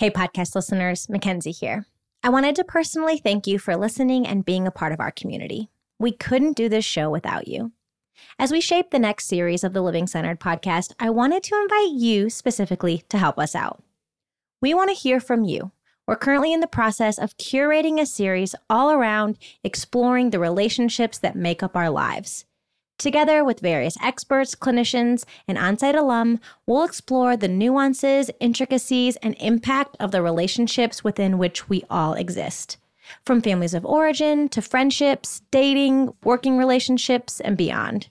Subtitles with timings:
[0.00, 1.84] Hey, podcast listeners, Mickenzie here.
[2.22, 5.68] I wanted to personally thank you for listening and being a part of our community.
[5.98, 7.72] We couldn't do this show without you.
[8.38, 12.00] As we shape the next series of the Living Centered podcast, I wanted to invite
[12.00, 13.82] you specifically to help us out.
[14.62, 15.70] We want to hear from you.
[16.06, 21.36] We're currently in the process of curating a series all around exploring the relationships that
[21.36, 22.46] make up our lives.
[23.00, 29.96] Together with various experts, clinicians, and Onsite alum, we'll explore the nuances, intricacies, and impact
[29.98, 32.76] of the relationships within which we all exist.
[33.24, 38.10] From families of origin to friendships, dating, working relationships, and beyond.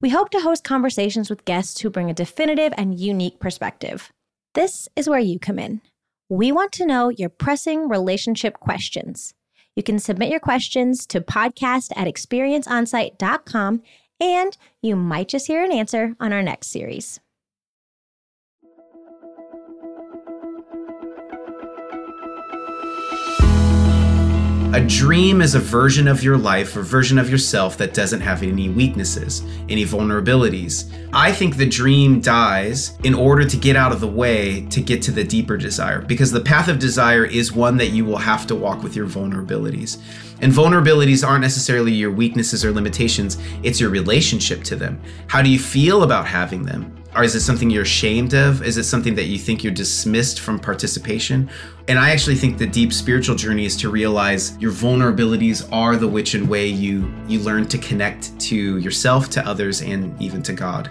[0.00, 4.10] We hope to host conversations with guests who bring a definitive and unique perspective.
[4.54, 5.82] This is where you come in.
[6.30, 9.34] We want to know your pressing relationship questions.
[9.76, 13.82] You can submit your questions to podcast at experienceonsite.com
[14.20, 17.20] and you might just hear an answer on our next series.
[24.72, 28.44] A dream is a version of your life, a version of yourself that doesn't have
[28.44, 30.88] any weaknesses, any vulnerabilities.
[31.12, 35.02] I think the dream dies in order to get out of the way to get
[35.02, 38.46] to the deeper desire, because the path of desire is one that you will have
[38.46, 39.98] to walk with your vulnerabilities.
[40.40, 45.02] And vulnerabilities aren't necessarily your weaknesses or limitations, it's your relationship to them.
[45.26, 46.96] How do you feel about having them?
[47.16, 48.62] Or is it something you're ashamed of?
[48.62, 51.50] Is it something that you think you're dismissed from participation?
[51.90, 56.06] And I actually think the deep spiritual journey is to realize your vulnerabilities are the
[56.06, 60.52] which and way you you learn to connect to yourself, to others, and even to
[60.52, 60.88] God.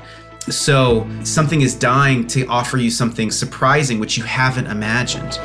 [0.50, 5.40] So something is dying to offer you something surprising which you haven't imagined.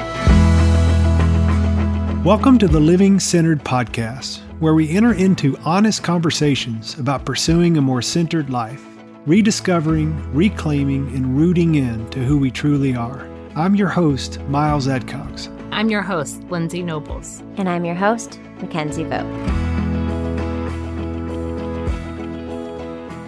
[2.25, 7.81] Welcome to the Living Centered Podcast, where we enter into honest conversations about pursuing a
[7.81, 8.85] more centered life
[9.25, 13.33] rediscovering, reclaiming, and rooting in to who we truly are.
[13.57, 15.49] I'm your host, Miles Adcox.
[15.71, 17.39] I'm your host, Lindsay Nobles.
[17.57, 19.25] And I'm your host, Mickenzie Vogt.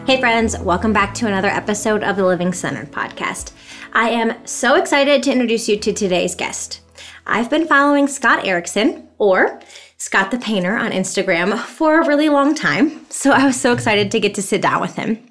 [0.08, 3.52] Hey, friends, welcome back to another episode of the Living Centered podcast.
[3.92, 6.80] I am so excited to introduce you to today's guest.
[7.24, 9.60] I've been following Scott Erickson, or
[9.96, 14.10] Scott the Painter, on Instagram for a really long time, so I was so excited
[14.10, 15.24] to get to sit down with him.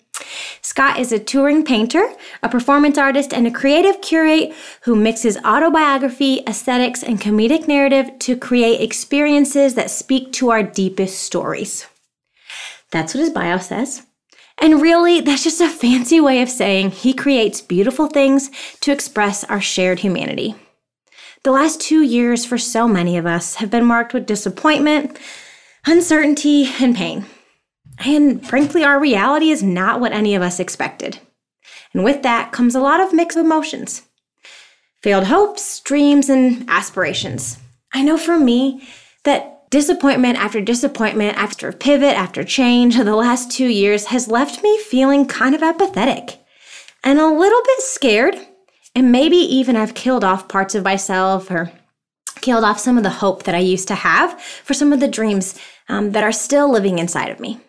[0.61, 6.41] Scott is a touring painter, a performance artist, and a creative curate who mixes autobiography,
[6.47, 11.87] aesthetics, and comedic narrative to create experiences that speak to our deepest stories.
[12.91, 14.05] That's what his bio says.
[14.57, 18.49] And really, that's just a fancy way of saying he creates beautiful things
[18.81, 20.55] to express our shared humanity.
[21.43, 25.19] The last two years for so many of us have been marked with disappointment,
[25.85, 27.25] uncertainty, and pain.
[27.99, 31.19] And frankly, our reality is not what any of us expected.
[31.93, 34.03] And with that comes a lot of mixed emotions
[35.01, 37.59] failed hopes, dreams, and aspirations.
[37.93, 38.87] I know for me
[39.23, 44.79] that disappointment after disappointment, after pivot, after change, the last two years has left me
[44.79, 46.39] feeling kind of apathetic
[47.03, 48.35] and a little bit scared.
[48.95, 51.71] And maybe even I've killed off parts of myself or
[52.41, 55.07] killed off some of the hope that I used to have for some of the
[55.07, 57.59] dreams um, that are still living inside of me.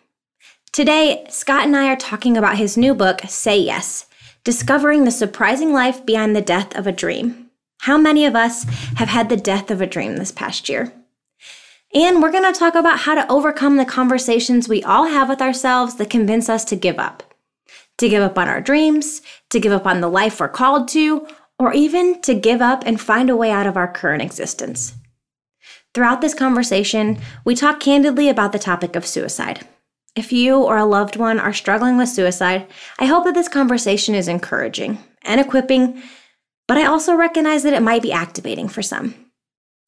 [0.77, 4.05] Today, Scott and I are talking about his new book, Say Yes
[4.43, 7.49] Discovering the Surprising Life Behind the Death of a Dream.
[7.79, 8.65] How many of us
[8.97, 10.93] have had the death of a dream this past year?
[11.95, 15.41] And we're going to talk about how to overcome the conversations we all have with
[15.41, 17.23] ourselves that convince us to give up.
[17.97, 21.27] To give up on our dreams, to give up on the life we're called to,
[21.57, 24.93] or even to give up and find a way out of our current existence.
[25.95, 29.67] Throughout this conversation, we talk candidly about the topic of suicide.
[30.17, 32.65] If you or a loved one are struggling with suicide,
[32.97, 36.01] I hope that this conversation is encouraging and equipping,
[36.67, 39.13] but I also recognize that it might be activating for some.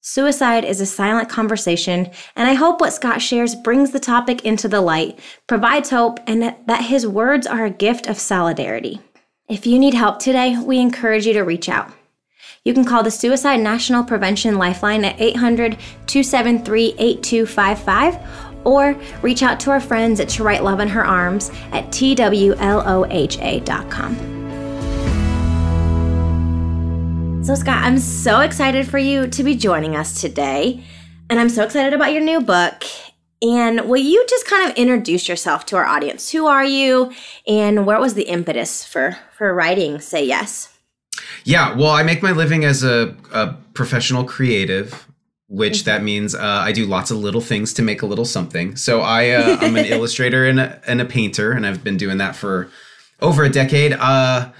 [0.01, 4.67] Suicide is a silent conversation, and I hope what Scott shares brings the topic into
[4.67, 5.17] the light,
[5.47, 9.01] provides hope, and that his words are a gift of solidarity.
[9.49, 11.91] If you need help today, we encourage you to reach out.
[12.63, 19.59] You can call the Suicide National Prevention Lifeline at 800 273 8255 or reach out
[19.61, 22.55] to our friends at To Write Love in Her Arms at twloha.com.
[27.43, 30.83] So, Scott, I'm so excited for you to be joining us today.
[31.29, 32.83] And I'm so excited about your new book.
[33.41, 36.29] And will you just kind of introduce yourself to our audience?
[36.31, 37.11] Who are you
[37.47, 40.77] and what was the impetus for, for writing Say Yes?
[41.43, 45.08] Yeah, well, I make my living as a, a professional creative
[45.49, 48.75] which that means uh, I do lots of little things to make a little something.
[48.75, 52.19] So I uh, I'm an illustrator and a, and a painter, and I've been doing
[52.19, 52.69] that for
[53.19, 53.93] over a decade.
[53.93, 54.51] Uh,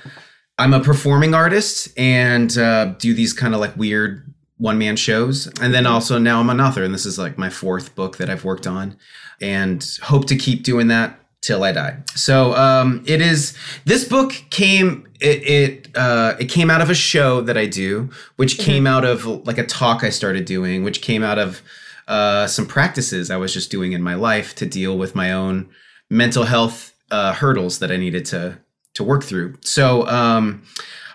[0.58, 5.48] I'm a performing artist and uh, do these kind of like weird one man shows.
[5.62, 8.30] And then also now I'm an author, and this is like my fourth book that
[8.30, 8.98] I've worked on,
[9.40, 11.98] and hope to keep doing that till I die.
[12.16, 13.58] So um, it is.
[13.86, 15.08] This book came.
[15.20, 19.06] It it uh, it came out of a show that I do, which came out
[19.06, 21.62] of like a talk I started doing, which came out of
[22.08, 25.70] uh, some practices I was just doing in my life to deal with my own
[26.10, 28.60] mental health uh, hurdles that I needed to
[28.96, 29.56] to work through.
[29.62, 30.64] So um,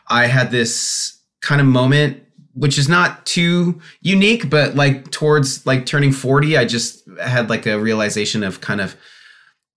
[0.09, 2.21] I had this kind of moment
[2.55, 7.67] which is not too unique but like towards like turning 40 i just had like
[7.67, 8.97] a realization of kind of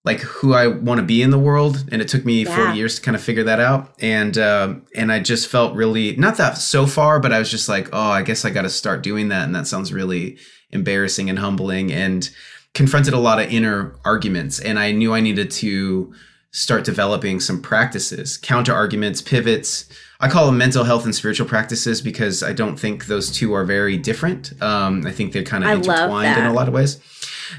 [0.04, 2.56] like who i want to be in the world and it took me Yeah.
[2.56, 6.16] 40 years to kind of figure that out and um and i just felt really
[6.16, 8.70] not that so far but i was just like oh i guess i got to
[8.70, 10.38] start doing that and that sounds really
[10.70, 12.30] embarrassing and humbling and
[12.74, 16.12] confronted a lot of inner arguments and i knew i needed to
[16.50, 19.84] start developing some practices counter arguments pivots.
[20.20, 23.64] I call them mental health and spiritual practices because i don't think those two are
[23.64, 27.00] very different um, i think they're kind of I intertwined in a lot of ways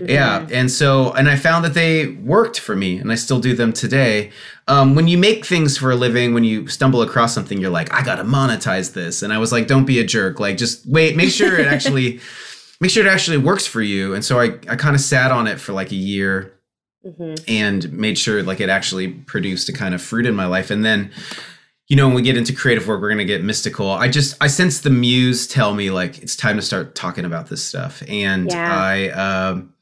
[0.02, 3.54] yeah and so and i found that they worked for me and i still do
[3.56, 4.32] them today.
[4.68, 7.92] Um, when you make things for a living when you stumble across something you're like
[7.94, 9.24] i gotta monetize this.
[9.24, 10.40] And i was like don't be a jerk.
[10.40, 12.20] Like just wait make sure it actually
[12.82, 14.14] make sure it actually works for you.
[14.14, 16.54] And so i, I kind of sat on it for like a year
[17.48, 20.70] and made sure like it actually produced a kind of fruit in my life.
[20.70, 21.12] And then
[21.88, 23.90] you know when we get into creative work we're going to get mystical.
[23.90, 27.48] I just i sense the muse tell me like it's time to start talking about
[27.48, 28.04] this stuff.
[28.08, 28.72] And Yeah.
[28.72, 29.74] i um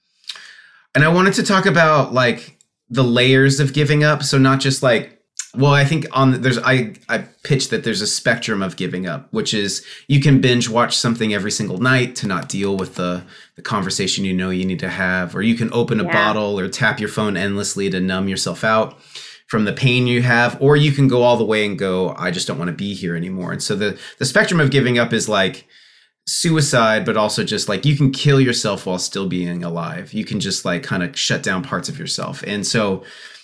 [0.98, 2.58] and i wanted to talk about like
[2.90, 5.22] the layers of giving up so not just like
[5.56, 9.28] well i think on there's i i pitched that there's a spectrum of giving up
[9.32, 13.24] which is you can binge watch something every single night to not deal with the
[13.56, 16.14] the conversation you know you need to have or you can open a Yeah.
[16.14, 18.98] bottle or tap your phone endlessly to numb yourself out
[19.48, 22.32] from the pain you have or you can go all the way and go i
[22.32, 25.14] just don't want to be here anymore and so the the spectrum of giving up
[25.14, 25.68] is like
[26.28, 30.14] suicide but also just like you can kill yourself while still being alive.
[30.14, 32.44] You can just like kind of shut down parts of yourself.
[32.46, 33.04] And so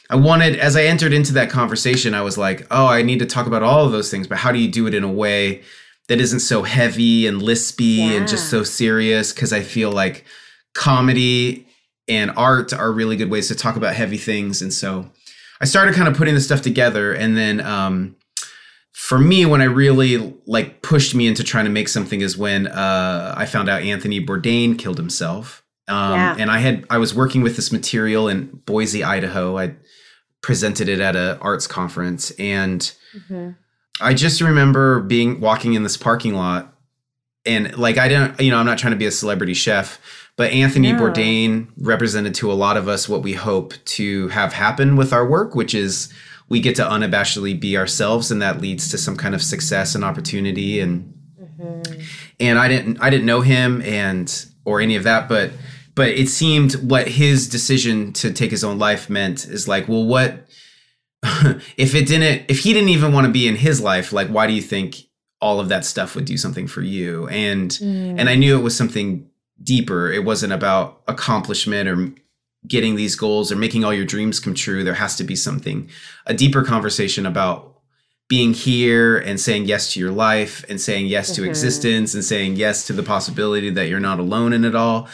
[0.09, 3.25] i wanted as i entered into that conversation i was like oh i need to
[3.25, 5.63] talk about all of those things but how do you do it in a way
[6.07, 9.31] that isn't so heavy and lispy and just so serious?
[9.31, 10.25] Because i feel like
[10.75, 11.68] comedy
[12.07, 14.62] and art are really good ways to talk about heavy things.
[14.62, 15.09] And so
[15.62, 18.15] i started kind of putting this stuff together and then um
[18.94, 22.68] for me when i really like pushed me into trying to make something is when
[22.68, 26.36] uh i found out anthony bourdain killed himself um Yeah.
[26.40, 29.75] and i had i was working with this material in boise idaho i
[30.42, 32.94] presented it at a arts conference and
[34.01, 36.74] I just remember being walking in this parking lot
[37.45, 40.00] and like I don't you know I'm not trying to be a celebrity chef
[40.36, 41.00] but Anthony No.
[41.00, 45.25] Bourdain represented to a lot of us what we hope to have happen with our
[45.25, 46.12] work which is
[46.54, 50.04] we get to unabashedly be ourselves and that leads to some kind of success and
[50.04, 51.12] opportunity and
[51.42, 52.02] mm-hmm.
[52.40, 55.50] and I didn't I didn't know him and or any of that but
[55.96, 60.06] but it seemed what his decision to take his own life meant is like well
[60.06, 60.48] what
[61.76, 64.46] if it didn't if he didn't even want to be in his life like why
[64.46, 64.98] do you think
[65.42, 67.28] all of that stuff would do something for you?
[67.30, 68.40] And and i mm.
[68.40, 69.28] knew it was something
[69.62, 70.12] deeper.
[70.12, 72.14] It wasn't about accomplishment or
[72.68, 75.89] getting these goals or making all your dreams come true there has to be something
[76.25, 77.69] a deeper conversation about
[78.30, 81.48] being here and saying yes to your life and saying yes to Mhm.
[81.50, 85.09] existence and saying yes to the possibility that you're not alone in it all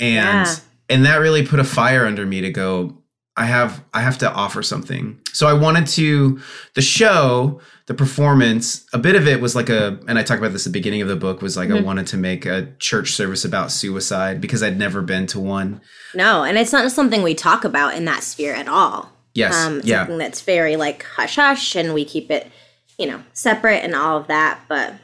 [0.00, 0.54] and Yeah.
[0.90, 2.98] and that really put a fire under me to go
[3.36, 6.38] i have i have to offer something so i wanted to
[6.74, 7.60] the show
[7.92, 10.72] the performance a bit of it was like a and i talk about this at
[10.72, 11.84] the beginning of the book was like i Mhm.
[11.84, 15.80] wanted to make a church service about suicide because i'd never been to one
[16.14, 19.12] No, and it's not something we talk about in that sphere at all.
[19.34, 22.50] yes Um, yeah something that's very like hush hush, and we keep it,
[22.98, 24.60] you know, separate and all of that.
[24.68, 24.94] But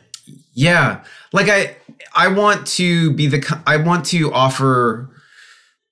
[0.54, 1.00] Yeah.
[1.32, 1.76] Like I
[2.14, 5.08] I want to be the I want to offer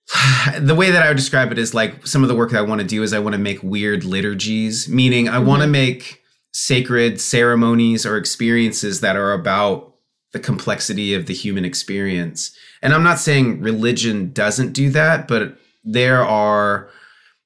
[0.61, 2.63] the way that I would describe it is like some of the work that I
[2.63, 6.23] want to do is I want to make weird liturgies, meaning I want to make
[6.57, 9.93] sacred ceremonies or experiences that are about
[10.33, 12.51] the complexity of the human experience.
[12.81, 16.89] And I'm not saying religion doesn't do that, but there are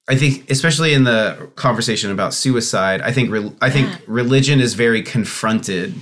[0.09, 4.75] I think especially in the conversation about suicide, I think re- I think religion is
[4.75, 5.95] very confronted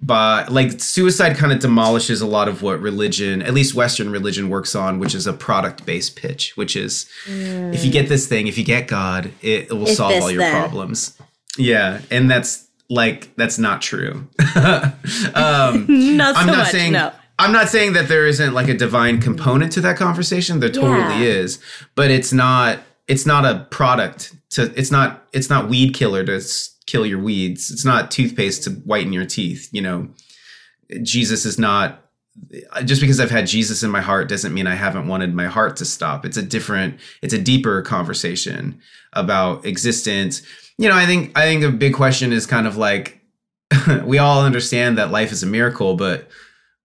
[0.00, 4.48] by like suicide kind of demolishes a lot of what religion, at least Western religion,
[4.48, 8.10] works on, which is a product based pitch, which is if you get mm.
[8.10, 10.52] this thing, if you get God, it, it will solve all your then.
[10.52, 11.18] problems.
[11.58, 14.28] Yeah, and that's like that's not true.
[14.56, 16.96] um, not I'm not saying
[17.38, 20.60] I'm not saying that there isn't like a divine component to that conversation.
[20.60, 21.20] There totally Yeah.
[21.22, 21.58] is,
[21.94, 26.36] but it's not it's not a product to it's not it's not weed killer to
[26.36, 27.70] s- kill your weeds.
[27.70, 30.08] It's not toothpaste to whiten your teeth, you know.
[31.02, 32.00] Jesus is not
[32.84, 35.76] just because I've had Jesus in my heart doesn't mean I haven't wanted my heart
[35.76, 36.24] to stop.
[36.26, 38.80] It's a different, it's a deeper conversation
[39.12, 40.42] about existence.
[40.78, 43.20] You know, I think I think a big question is kind of like
[44.04, 46.28] we all understand that life is a miracle, but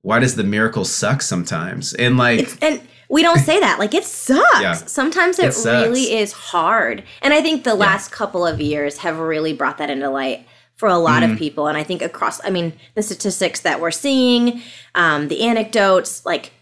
[0.01, 1.93] why does the miracle suck sometimes?
[1.93, 3.79] And like It's, and we don't say that.
[3.79, 4.62] Like it sucks.
[4.62, 4.74] Yeah.
[4.74, 5.88] Sometimes it, It sucks.
[5.88, 7.03] really is hard.
[7.22, 10.88] And I think the last couple of years have really brought that into light for
[10.88, 11.34] a lot Mm-hmm.
[11.34, 11.67] of people.
[11.67, 14.62] And I think across, I mean, the statistics that we're seeing,
[14.96, 16.53] um, the anecdotes, like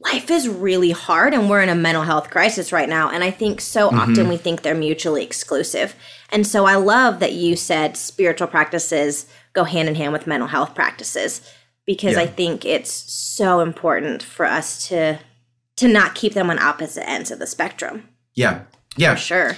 [0.00, 3.10] life is really hard and we're in a mental health crisis right now.
[3.10, 3.98] And I think so Mm-hmm.
[3.98, 5.96] often we think they're mutually exclusive.
[6.30, 10.48] And so I love that you said spiritual practices go hand in hand with mental
[10.48, 11.40] health practices
[11.84, 12.20] because Yeah.
[12.22, 15.18] I think it's so important for us to
[15.76, 18.08] to not keep them on opposite ends of the spectrum.
[18.34, 18.62] yeah.
[18.96, 19.14] Yeah.
[19.14, 19.56] For sure.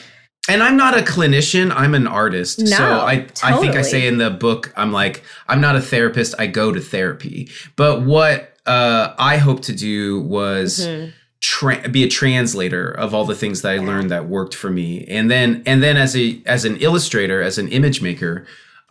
[0.48, 2.58] And I'm not a clinician, I'm an artist.
[2.60, 5.80] No, so I I think I say in the book I'm like I'm not a
[5.82, 7.50] therapist, I go to therapy.
[7.76, 11.10] But what uh I hope to do was Mm-hmm.
[11.40, 14.88] tra- be a translator of all the things that I learned that worked for me.
[15.16, 18.34] And then and then as a as an illustrator, as an image maker,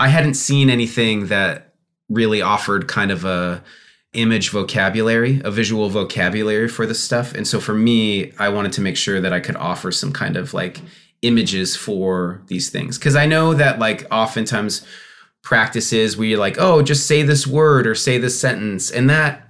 [0.05, 1.51] I hadn't seen anything that
[2.09, 3.63] really offered kind of a
[4.13, 7.27] image vocabulary, a visual vocabulary for this stuff.
[7.38, 10.36] And so for me, I wanted to make sure that I could offer some kind
[10.36, 10.81] of like
[11.21, 12.98] images for these things.
[12.98, 14.83] Cause I know that like oftentimes
[15.43, 18.89] practices where you're like, oh, just say this word or say this sentence.
[18.89, 19.49] And that,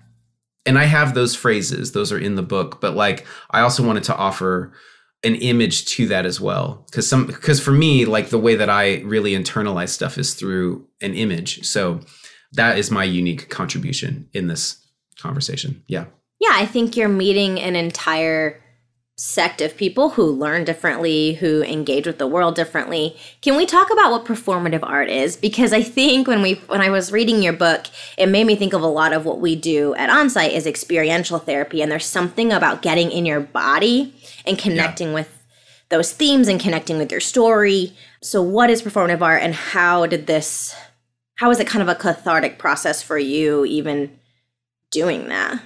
[0.70, 4.04] and I have those phrases, those are in the book, but like I also wanted
[4.04, 4.72] to offer
[5.24, 8.70] an image to that as well because some because for me like the way that
[8.70, 11.66] i really internalize stuff is through an image.
[11.66, 12.02] So
[12.52, 14.78] that is my unique contribution in this
[15.20, 15.84] conversation.
[15.88, 16.06] Yeah.
[16.40, 18.64] Yeah, I think you're meeting an entire
[19.20, 23.18] sect of people who learn differently, who engage with the world differently.
[23.42, 25.36] Can we talk about what performative art is?
[25.36, 28.72] Because I think when we when I was reading your book, it made me think
[28.72, 32.54] of a lot of what we do at Onsite is experiential therapy and there's something
[32.54, 35.44] about getting in your body and connecting with
[35.90, 37.94] those themes and connecting with your story.
[38.22, 40.74] So what is performative art and how did this
[41.36, 44.18] how is it kind of a cathartic process for you even
[44.92, 45.62] doing that?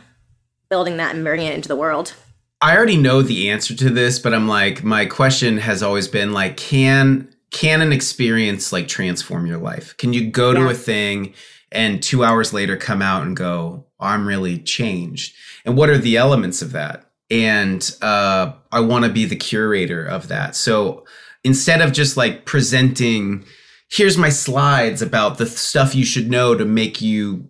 [0.72, 2.16] Building that and bringing it into the world.
[2.64, 6.34] I already know the answer to this but i'm like my question has always been
[6.34, 9.96] like can can an experience like transform your life?
[9.98, 11.34] Can you go to a thing
[11.72, 15.34] and two hours later come out and go i'm really changed.
[15.64, 17.06] And what are the elements of that?
[17.30, 20.56] And uh, i want to be the curator of that.
[20.56, 21.06] So
[21.44, 23.46] instead of just like presenting
[23.90, 27.48] here's my slides about the stuff you should know to make you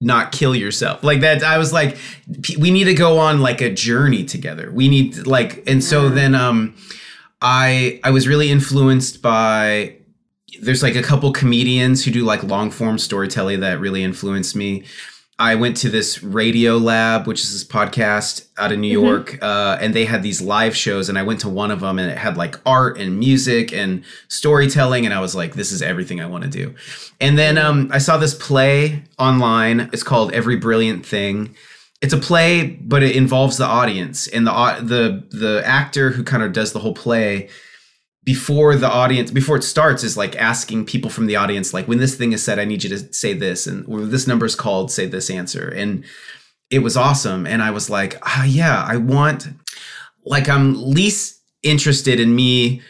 [0.00, 1.02] not kill yourself.
[1.02, 1.96] Like that i was like
[2.58, 4.70] we need to go on like a journey together.
[4.72, 6.74] We need to, like and so then um
[7.42, 9.94] i i was really influenced by
[10.60, 14.84] there's like a couple comedians who do like long form storytelling that really influenced me
[15.40, 19.94] I went to this Radiolab, which is this podcast out of New York, uh, and
[19.94, 21.08] they had these live shows.
[21.08, 24.02] And I went to one of them, and it had like art and music and
[24.26, 26.74] storytelling, and I was like, "This is everything I want to do."
[27.20, 29.90] And then um, I saw this play online.
[29.92, 31.54] It's called Every Brilliant Thing.
[32.00, 34.52] It's a play, but it involves the audience, and the
[34.82, 37.48] the the actor who kind of does the whole play
[38.28, 41.96] before the audience before it starts is like asking people from the audience like when
[41.96, 44.54] this thing is said i need you to say this and when this number is
[44.54, 45.66] called say this answer.
[45.66, 46.04] And
[46.68, 49.48] it was awesome and i was like ah yeah i want
[50.26, 52.82] like i'm least interested in me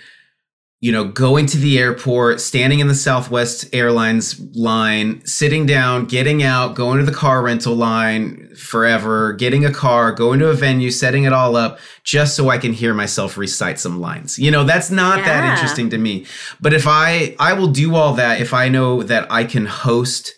[0.81, 6.43] you know going to the airport standing in the southwest airlines line sitting down getting
[6.43, 10.91] out going to the car rental line forever getting a car going to a venue
[10.91, 14.39] setting it all up just so i can hear myself recite some lines.
[14.39, 16.27] You know that's not that interesting to me.
[16.61, 20.33] But if i i will do all that if i know that i can host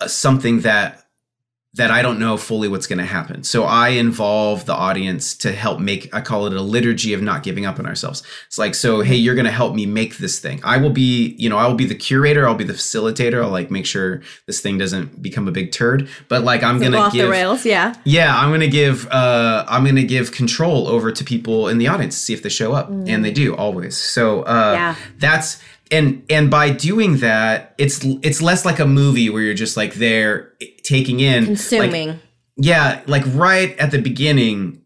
[0.00, 1.03] uh, something that
[1.74, 3.42] that I don't know fully what's going to happen.
[3.42, 7.42] So I involve the audience to help make, I call it a liturgy of not
[7.42, 8.22] giving up on ourselves.
[8.46, 10.60] It's like, so, hey, you're going to help me make this thing.
[10.62, 12.46] I will be, you know, I will be the curator.
[12.46, 13.42] I'll be the facilitator.
[13.42, 16.08] I'll like make sure this thing doesn't become a big turd.
[16.28, 17.94] But like, I'm going to off give, the rails, yeah.
[18.04, 22.14] yeah, I'm gonna give uh I'm gonna give control over to people in the audience
[22.16, 22.88] to see if they show up.
[22.88, 23.96] And they do always.
[23.96, 24.94] So uh Yeah.
[25.18, 25.60] that's
[25.90, 29.94] and and by doing that, it's it's less like a movie where you're just like
[29.94, 32.20] there eh, taking in like, Consuming.
[32.56, 34.82] yeah, like right at the beginning,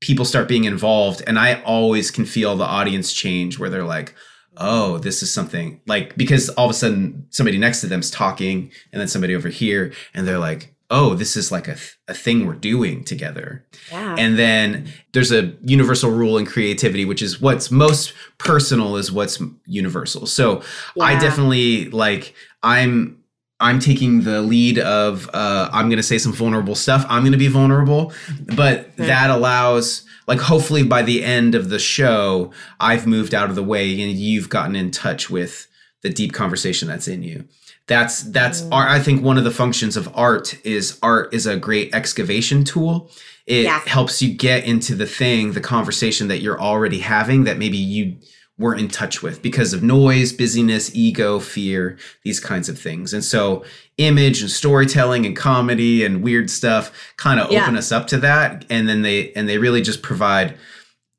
[0.00, 4.14] people start being involved, and I always can feel the audience change where they're like,
[4.56, 8.70] oh, this is something like because all of a sudden somebody next to them's talking,
[8.92, 12.14] and then somebody over here, and they're like, oh, this is like a, th- a
[12.14, 13.66] thing we're doing together.
[13.90, 14.14] Yeah.
[14.16, 19.42] And then there's a universal rule in creativity, which is what's most personal is what's
[19.66, 20.26] universal.
[20.26, 20.62] So
[21.00, 22.32] I definitely like
[22.62, 23.18] I'm
[23.58, 27.04] I'm taking the lead of uh, I'm going to say some vulnerable stuff.
[27.08, 28.12] I'm going to be vulnerable,
[28.54, 33.56] but that allows like hopefully by the end of the show, I've moved out of
[33.56, 35.66] the way and you've gotten in touch with
[36.02, 37.48] the deep conversation that's in you.
[37.86, 38.88] That's that's art.
[38.90, 43.10] I think one of the functions of art is art is a great excavation tool.
[43.46, 43.80] It Yeah.
[43.86, 48.16] helps you get into the thing, the conversation that you're already having that maybe you
[48.56, 53.12] weren't in touch with because of noise, busyness, ego, fear, these kinds of things.
[53.12, 53.64] And so
[53.98, 57.64] image and storytelling and comedy and weird stuff kind of Yeah.
[57.64, 60.54] open us up to that and then they and they really just provide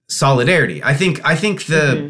[0.09, 0.81] solidarity.
[0.83, 2.07] I think I think the Mm-hmm.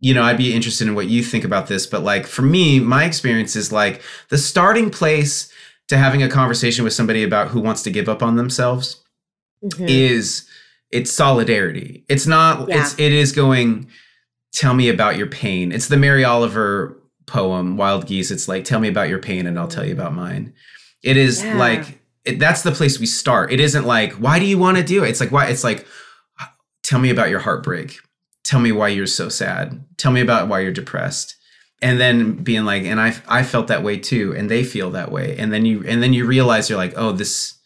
[0.00, 2.78] You know, I'd be interested in what you think about this, but like for me,
[2.80, 5.52] my experience is like the starting place
[5.88, 9.02] to having a conversation with somebody about who wants to give up on themselves
[9.64, 9.88] Mhm.
[9.88, 10.46] is
[10.92, 12.04] it's solidarity.
[12.08, 12.80] It's not Yeah.
[12.82, 13.88] it's it is going
[14.52, 15.72] tell me about your pain.
[15.72, 18.30] It's the Mary Oliver poem Wild Geese.
[18.30, 20.52] It's like tell me about your pain and I'll tell you about mine.
[21.02, 21.56] It is Yeah.
[21.58, 23.50] like it, that's the place we start.
[23.52, 25.08] It isn't like why do you want to do it?
[25.10, 25.86] It's like why it's like
[26.82, 27.98] tell me about your heartbreak.
[28.48, 29.84] Tell me why you're so sad.
[29.98, 31.36] Tell me about why you're depressed.
[31.82, 35.12] And then being like and I I felt that way too and they feel that
[35.12, 35.36] way.
[35.36, 37.58] And then you and then you realize you're like, "Oh, this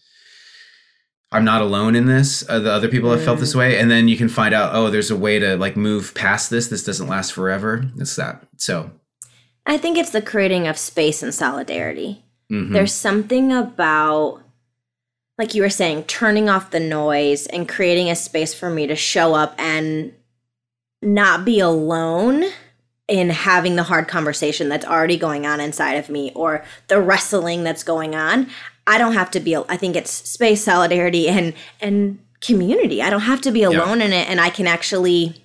[1.30, 2.44] I'm not alone in this.
[2.48, 4.90] Uh, the other people have felt this way, and then you can find out, oh,
[4.90, 6.68] there's a way to like move past this.
[6.68, 7.90] This doesn't last forever.
[7.96, 8.44] It's that.
[8.58, 8.90] So,
[9.64, 12.22] I think it's the creating of space and solidarity.
[12.50, 12.72] mhm.
[12.72, 14.42] There's something about,
[15.38, 18.96] like you were saying, turning off the noise and creating a space for me to
[18.96, 20.12] show up and
[21.02, 22.44] not be alone
[23.08, 27.64] in having the hard conversation that's already going on inside of me or the wrestling
[27.64, 28.48] that's going on.
[28.86, 33.02] I don't have to be, I think it's space, solidarity, and, and community.
[33.02, 34.28] I don't have to be alone in it.
[34.28, 35.44] And I can actually,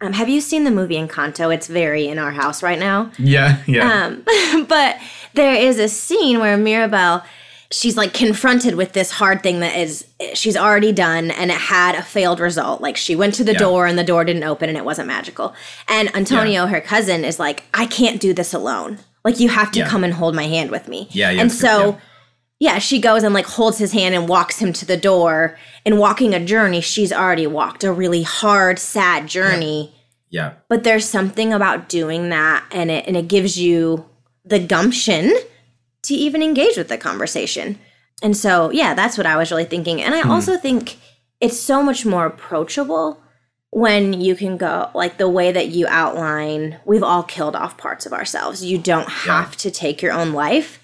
[0.00, 1.54] um, have you seen the movie Encanto?
[1.54, 3.12] It's very in our house right now.
[3.18, 4.98] yeah, yeah, Um, but
[5.34, 7.22] there is a scene where Mirabel,
[7.72, 11.94] she's like confronted with this hard thing that is she's already done and it had
[11.94, 12.80] a failed result.
[12.80, 13.58] Like she went to the Yeah.
[13.58, 15.54] door and the door didn't open and it wasn't magical.
[15.88, 18.98] And Antonio, her cousin, is like, I can't do this alone.
[19.24, 19.88] Like you have to Yeah.
[19.88, 21.08] come and hold my hand with me.
[21.12, 21.98] Yeah, yeah, And so
[22.58, 25.56] yeah, she goes and like holds his hand and walks him to the door.
[25.86, 29.94] And walking a journey, she's already walked a really hard, sad journey
[30.32, 34.04] yeah, but there's something about doing that and it and it gives you
[34.44, 35.34] the gumption
[36.02, 37.78] to even engage with the conversation.
[38.22, 40.02] And so yeah that's what i was really thinking.
[40.02, 40.98] And i also think
[41.40, 43.18] it's so much more approachable
[43.70, 48.04] when you can go like the way that you outline we've all killed off parts
[48.04, 48.64] of ourselves.
[48.64, 50.80] You don't have to take your own life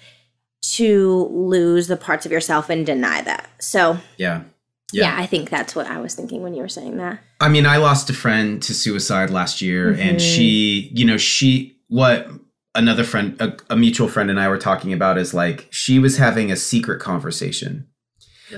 [0.75, 3.49] to lose the parts of yourself and deny that.
[3.59, 4.43] So yeah,
[4.91, 7.19] yeah, I think that's what I was thinking when you were saying that.
[7.39, 10.01] I mean, I lost a friend to suicide last year, Mm-hmm.
[10.01, 12.27] and she, you know, she, what
[12.75, 16.17] another friend, a, a mutual friend, and I were talking about is like she was
[16.17, 17.87] having a secret conversation.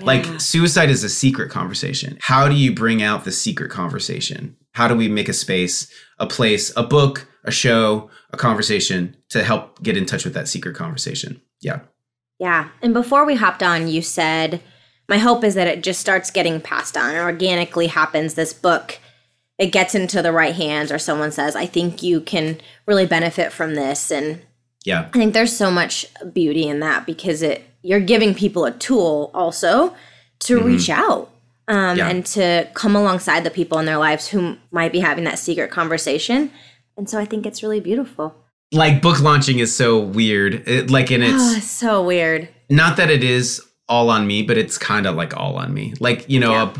[0.02, 2.20] Like suicide is a secret conversation.
[2.22, 4.56] How do you bring out the secret conversation?
[4.74, 9.44] How do we make a space, a place, a book, a show, a conversation to
[9.44, 11.42] help get in touch with that secret conversation?
[11.62, 11.80] Yeah.
[12.40, 12.70] Yeah.
[12.82, 14.62] And before we hopped on, you said,
[15.08, 18.36] my hope is that it just starts getting passed on and organically happens.
[18.36, 19.00] This book,
[19.60, 23.52] it gets into the right hands, or someone says, I think you can really benefit
[23.52, 24.10] from this.
[24.12, 24.42] And
[24.86, 25.02] Yeah.
[25.14, 29.32] I think there's so much beauty in that because it you're giving people a tool
[29.34, 29.94] also
[30.40, 31.30] to reach out
[31.70, 32.10] um, Yeah.
[32.10, 35.72] and to come alongside the people in their lives who might be having that secret
[35.72, 36.52] conversation.
[36.98, 38.36] And so I think it's really beautiful.
[38.74, 40.68] Like book launching is so weird.
[40.68, 42.50] It, like, and Oh, it's it's so weird.
[42.70, 45.94] not that it is all on me, but it's kind of like all on me.
[46.02, 46.74] Like, you know, Yeah.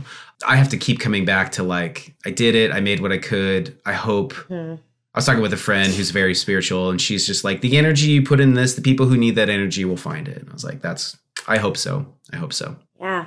[0.48, 2.72] I have to keep coming back to like, I did it.
[2.72, 3.78] I made what I could.
[3.86, 4.34] I hope.
[4.34, 4.76] Hmm.
[5.14, 8.08] I was talking with a friend who's very spiritual, and she's just like, the energy
[8.08, 10.38] you put in this, the people who need that energy will find it.
[10.38, 12.06] And I was like, that's, I hope so.
[12.32, 12.76] I hope so.
[13.00, 13.26] Yeah.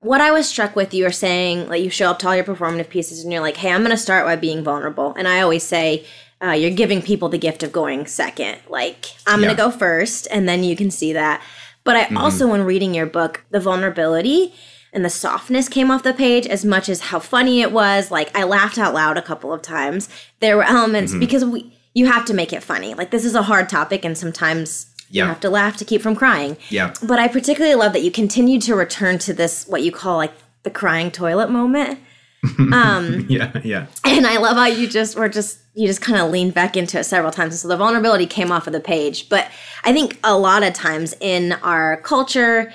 [0.00, 2.44] What I was struck with, you were saying, like, you show up to all your
[2.44, 5.14] performative pieces and you're like, hey, I'm going to start by being vulnerable.
[5.14, 6.04] And I always say,
[6.42, 8.58] uh, you're giving people the gift of going second.
[8.68, 11.42] Like, I'm going to go first, and then you can see that.
[11.82, 14.54] But I also, when reading your book, the vulnerability
[14.92, 18.10] and the softness came off the page as much as how funny it was.
[18.10, 20.08] Like, I laughed out loud a couple of times.
[20.40, 22.94] There were elements because we, you have to make it funny.
[22.94, 26.14] Like, this is a hard topic, and sometimes you have to laugh to keep from
[26.14, 26.56] crying.
[26.68, 26.92] Yeah.
[27.02, 30.32] But I particularly love that you continue to return to this what you call like
[30.62, 31.98] the crying toilet moment.
[32.72, 33.50] Um Yeah.
[33.64, 33.86] Yeah.
[34.04, 36.98] and I love how you just were just you just kind of leaned back into
[36.98, 37.60] it several times.
[37.60, 39.28] So the vulnerability came off of the page.
[39.28, 39.48] But
[39.84, 42.72] I think a lot of times in our culture,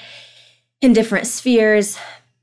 [0.86, 1.98] in different spheres,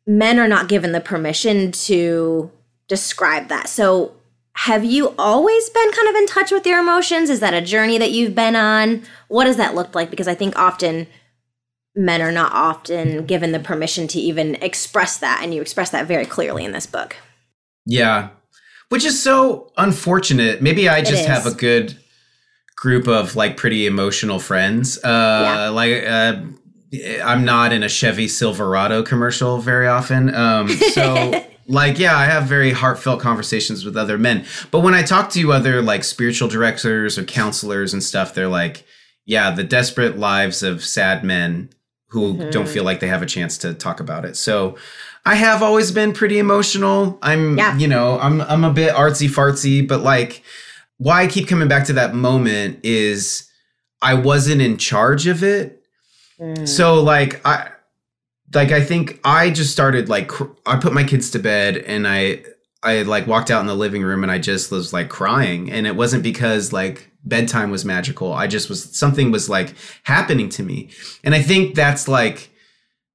[0.07, 2.51] men are not given the permission to
[2.89, 3.69] describe that.
[3.69, 4.15] So
[4.55, 7.31] have you always been kind of in touch with your emotions?
[7.31, 9.03] Is that a journey that you've been on?
[9.29, 10.11] What does that look like?
[10.11, 11.07] Because I think often
[11.95, 15.41] men are not often given the permission to even express that.
[15.43, 17.17] And you express that very clearly in this book.
[17.87, 18.31] Yeah.
[18.91, 20.61] Which is so unfortunate.
[20.61, 21.97] Maybe I just have a good
[22.77, 25.03] group of like pretty emotional friends.
[25.03, 25.69] Uh yeah.
[25.69, 26.43] like uh
[27.25, 30.35] I'm not in a Chevy Silverado commercial very often.
[30.35, 35.03] Um so like yeah i have very heartfelt conversations with other men but when i
[35.03, 38.85] talk to other like spiritual directors or counselors and stuff they're like
[39.25, 41.71] yeah the desperate lives of sad men
[42.09, 42.51] who mm-hmm.
[42.51, 44.77] don't feel like they have a chance to talk about it so
[45.25, 47.77] i have always been pretty emotional i'm yeah.
[47.77, 50.43] you know i'm i'm a bit artsy fartsy but like
[50.99, 53.49] why i keep coming back to that moment is
[54.01, 55.82] i wasn't in charge of it
[56.43, 56.69] mm.
[56.69, 57.69] so like i
[58.55, 62.07] like I think I just started like cr- I put my kids to bed and
[62.07, 62.43] I
[62.83, 65.87] I like walked out in the living room and I just was like crying and
[65.87, 68.33] it wasn't because like bedtime was magical.
[68.33, 70.91] I just was something was like happening to me.
[71.25, 72.51] And I think that's like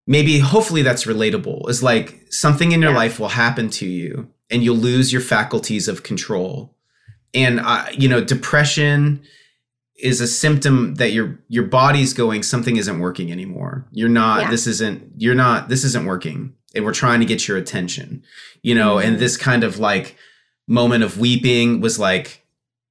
[0.08, 1.70] maybe hopefully that's relatable.
[1.70, 2.98] Is like something in your yeah.
[2.98, 6.74] life will happen to you and you'll lose your faculties of control.
[7.34, 9.22] And uh, you know, depression
[9.98, 14.52] is a symptom that your your body's going something isn't working anymore you're not yeah.
[14.52, 18.24] this isn't you're not this isn't working and we're trying to get your attention
[18.62, 19.08] you know mm-hmm.
[19.08, 20.16] and this kind of like
[20.68, 22.46] moment of weeping was like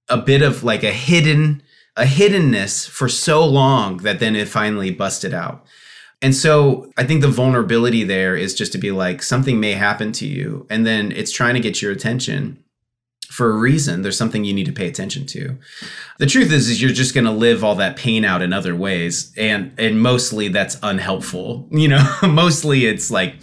[0.08, 1.62] a bit of like a hidden
[1.96, 5.64] a hiddenness for so long that then it finally busted out
[6.20, 10.10] and so i think the vulnerability there is just to be like something may happen
[10.10, 12.62] to you and then it's trying to get your attention
[13.30, 15.58] for a reason there's something you need to pay attention to.
[16.18, 18.74] The truth is is you're just going to live all that pain out in other
[18.74, 22.04] ways and and mostly that's unhelpful you know?
[22.22, 23.36] Mostly it's like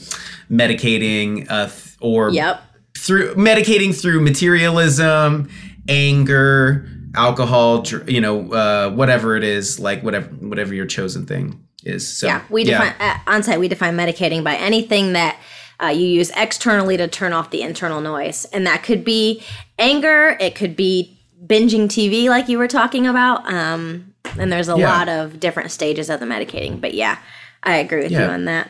[0.50, 1.70] medicating uh
[2.02, 2.62] or yep.
[2.98, 5.50] through medicating through materialism
[5.88, 12.18] anger alcohol you know uh whatever it is like whatever whatever your chosen thing is
[12.18, 13.20] so yeah we define yeah.
[13.26, 15.38] Onsite we define medicating by anything that
[15.82, 18.46] uh, you use externally to turn off the internal noise.
[18.46, 19.44] And that could be
[19.80, 23.52] anger, it could be binging TV, like you were talking about.
[23.52, 24.90] Um, and there's a yeah.
[24.90, 26.80] lot of different stages of the medicating.
[26.80, 27.20] But yeah,
[27.62, 28.26] I agree with yeah.
[28.26, 28.70] you on that.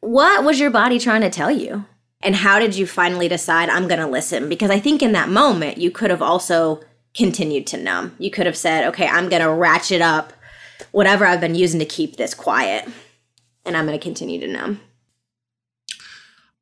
[0.00, 1.84] What was your body trying to tell you?
[2.20, 4.48] And how did you finally decide I'm going to listen?
[4.48, 6.80] Because I think in that moment, you could have also
[7.14, 8.14] continued to numb.
[8.18, 10.32] You could have said, okay, I'm going to ratchet up
[10.92, 12.88] whatever I've been using to keep this quiet,
[13.64, 14.80] and I'm going to continue to numb.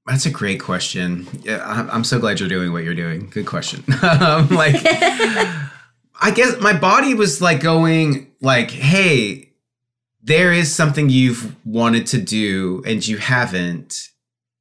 [0.06, 1.26] That's a great question.
[1.42, 3.28] Yeah, I'm so glad you're doing what you're doing.
[3.28, 3.82] Good question.
[4.02, 9.50] um, like, I guess my body was like going like, "Hey,
[10.22, 14.10] there is something you've wanted to do and you haven't,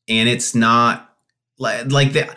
[0.09, 1.15] and it's not
[1.59, 2.27] like like the."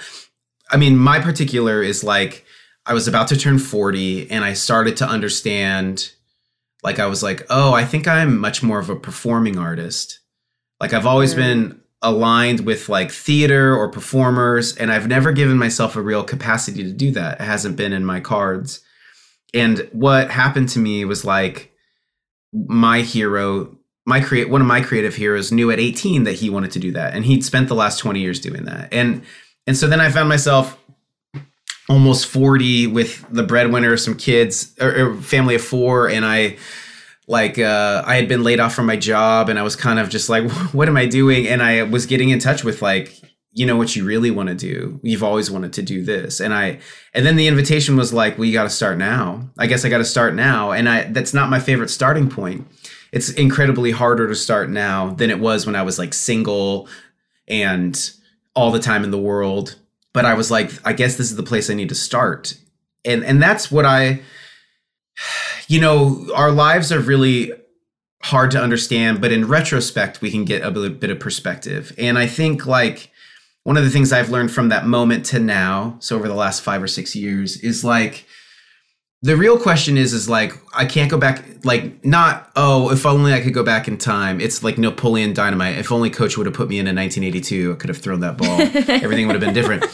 [0.70, 2.44] I mean, my particular is like
[2.84, 6.12] I was about to turn 40 and I started to understand.
[6.82, 10.20] Like I was like, "Oh, I think I'm much more of a performing artist."
[10.78, 11.36] Like I've always mm.
[11.38, 16.84] been aligned with like theater or performers and I've never given myself a real capacity
[16.84, 17.40] to do that.
[17.40, 18.80] It hasn't been in my cards.
[19.52, 21.72] And what happened to me was like
[22.52, 26.70] my hero, my create one of my creative heroes knew at 18 that he wanted
[26.72, 28.92] to do that and he'd spent the last 20 years doing that.
[28.92, 29.24] And
[29.66, 30.78] and so then I found myself
[31.88, 36.58] almost 40 with the breadwinner, of some kids, or, or family of four and I
[37.28, 40.08] like uh, I had been laid off from my job and I was kind of
[40.08, 41.46] just like, what am I doing?
[41.46, 43.20] And I was getting in touch with like,
[43.52, 45.00] you know what you really want to do.
[45.02, 46.40] You've always wanted to do this.
[46.40, 46.80] And I
[47.12, 49.48] and then the invitation was like, well, you got to start now.
[49.58, 50.70] I guess I got to start now.
[50.70, 52.66] And I that's not my favorite starting point.
[53.12, 56.88] It's incredibly harder to start now than it was when I was like single
[57.46, 58.10] and
[58.54, 59.76] all the time in the world.
[60.12, 62.54] But I was like, I guess this is the place I need to start.
[63.04, 64.20] And and that's what I
[65.68, 67.52] you know, our lives are really
[68.22, 71.94] hard to understand, but in retrospect, we can get a bit of perspective.
[71.98, 73.10] And I think like
[73.62, 76.62] one of the things I've learned from that moment to now, so over the last
[76.62, 78.26] five or six years, is like
[79.20, 83.34] the real question is is like I can't go back like not oh if only
[83.34, 84.40] I could go back in time.
[84.40, 85.76] It's like Napoleon Dynamite.
[85.76, 88.38] If only coach would have put me in in 1982, I could have thrown that
[88.38, 88.60] ball.
[88.88, 89.84] Everything would have been different.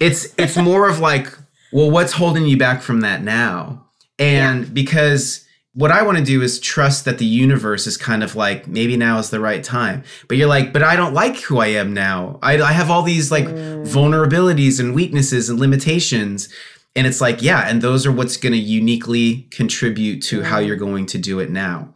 [0.00, 1.36] It's it's more of like
[1.72, 3.81] well what's holding you back from that now?
[4.22, 4.70] And yeah.
[4.72, 8.68] because what I want to do is trust that the universe is kind of like
[8.68, 10.04] maybe now is the right time.
[10.28, 12.38] But you're like, but I don't like who I am now.
[12.42, 13.86] I, I have all these like mm.
[13.86, 16.48] vulnerabilities and weaknesses and limitations.
[16.94, 20.76] And it's like, yeah, and those are what's going to uniquely contribute to how you're
[20.76, 21.94] going to do it now.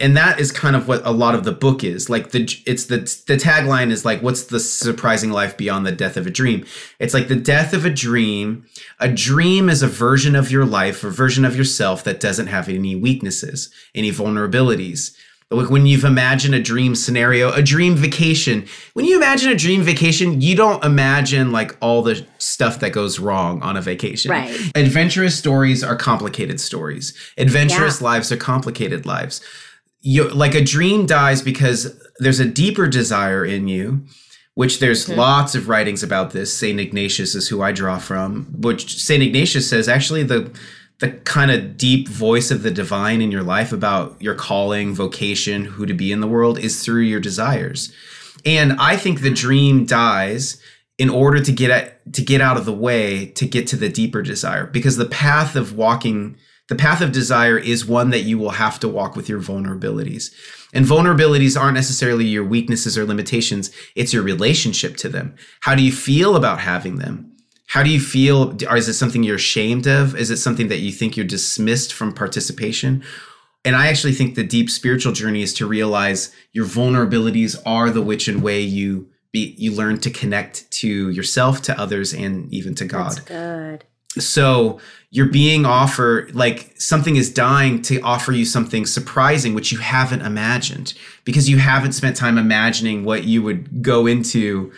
[0.00, 2.08] And that is kind of what a lot of the book is.
[2.08, 6.16] Like the it's the the tagline is like what's the surprising life beyond the death
[6.16, 6.64] of a dream?
[7.00, 8.64] It's like the death of a dream.
[9.00, 12.68] A dream is a version of your life, a version of yourself that doesn't have
[12.68, 15.16] any weaknesses, any vulnerabilities.
[15.50, 19.82] Like when you've imagined a dream scenario, a dream vacation, when you imagine a dream
[19.82, 24.30] vacation, you don't imagine like all the stuff that goes wrong on a vacation.
[24.30, 24.54] Right.
[24.74, 27.14] Adventurous stories are complicated stories.
[27.38, 28.08] Adventurous Yeah.
[28.08, 29.40] lives are complicated lives.
[30.08, 34.06] You like a dream dies because there's a deeper desire in you,
[34.54, 36.56] which there's lots of writings about this.
[36.56, 40.50] Saint Ignatius is who I draw from, which Saint Ignatius says actually the
[41.00, 45.66] the kind of deep voice of the divine in your life about your calling, vocation,
[45.66, 47.92] who to be in the world is through your desires.
[48.46, 50.58] And I think the dream dies
[50.96, 53.90] in order to get at, to get out of the way to get to the
[53.90, 58.38] deeper desire because the path of walking the path of desire is one that you
[58.38, 60.32] will have to walk with your vulnerabilities.
[60.72, 65.34] And vulnerabilities aren't necessarily your weaknesses or limitations, it's your relationship to them.
[65.60, 67.32] How do you feel about having them?
[67.68, 68.56] How do you feel?
[68.68, 70.16] Or is it something you're ashamed of?
[70.16, 73.02] Is it something that you think you're dismissed from participation?
[73.64, 78.02] And I actually think the deep spiritual journey is to realize your vulnerabilities are the
[78.02, 82.74] which and way you be you learn to connect to yourself, to others, and even
[82.76, 83.12] to God.
[83.12, 83.84] That's good.
[84.16, 89.78] So you're being offered like something is dying to offer you something surprising which you
[89.78, 90.92] haven't imagined
[91.24, 94.70] because you haven't spent time imagining what you would go into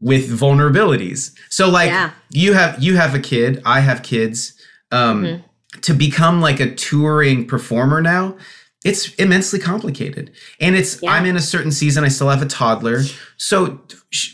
[0.00, 1.32] with vulnerabilities.
[1.48, 2.10] So like Yeah.
[2.30, 4.52] you have you have a kid, I have kids.
[4.90, 5.42] Um
[5.80, 8.36] to become like a touring performer now,
[8.84, 10.32] it's immensely complicated.
[10.60, 11.12] And it's Yeah.
[11.12, 13.02] I'm in a certain season, I still have a toddler.
[13.36, 13.80] So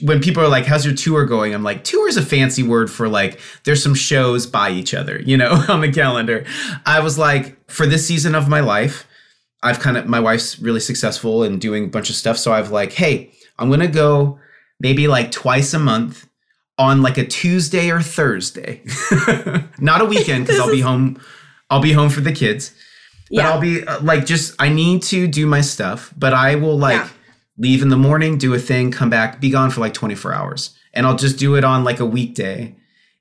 [0.03, 1.55] when people are like how's your tour going?
[1.55, 5.21] I'm like tour is a fancy word for like there's some shows by each other,
[5.25, 6.45] you know, on the calendar.
[6.87, 9.07] I was like for this season of my life,
[9.63, 12.71] I've kind of my wife's really successful in doing a bunch of stuff, so I've
[12.71, 14.39] like, hey, I'm going to go
[14.81, 16.29] maybe like twice a month
[16.79, 18.83] on like a Tuesday or Thursday.
[19.81, 21.21] Not a weekend cuz I'll be home
[21.71, 22.73] I'll be home for the kids.
[23.31, 23.51] But Yeah.
[23.51, 26.97] I'll be uh, like just I need to do my stuff, but I will like
[26.97, 27.09] Yeah.
[27.59, 30.71] leave in the morning, do a thing, come back, be gone for like 24 hours.
[30.95, 32.75] And I'll just do it on like a weekday.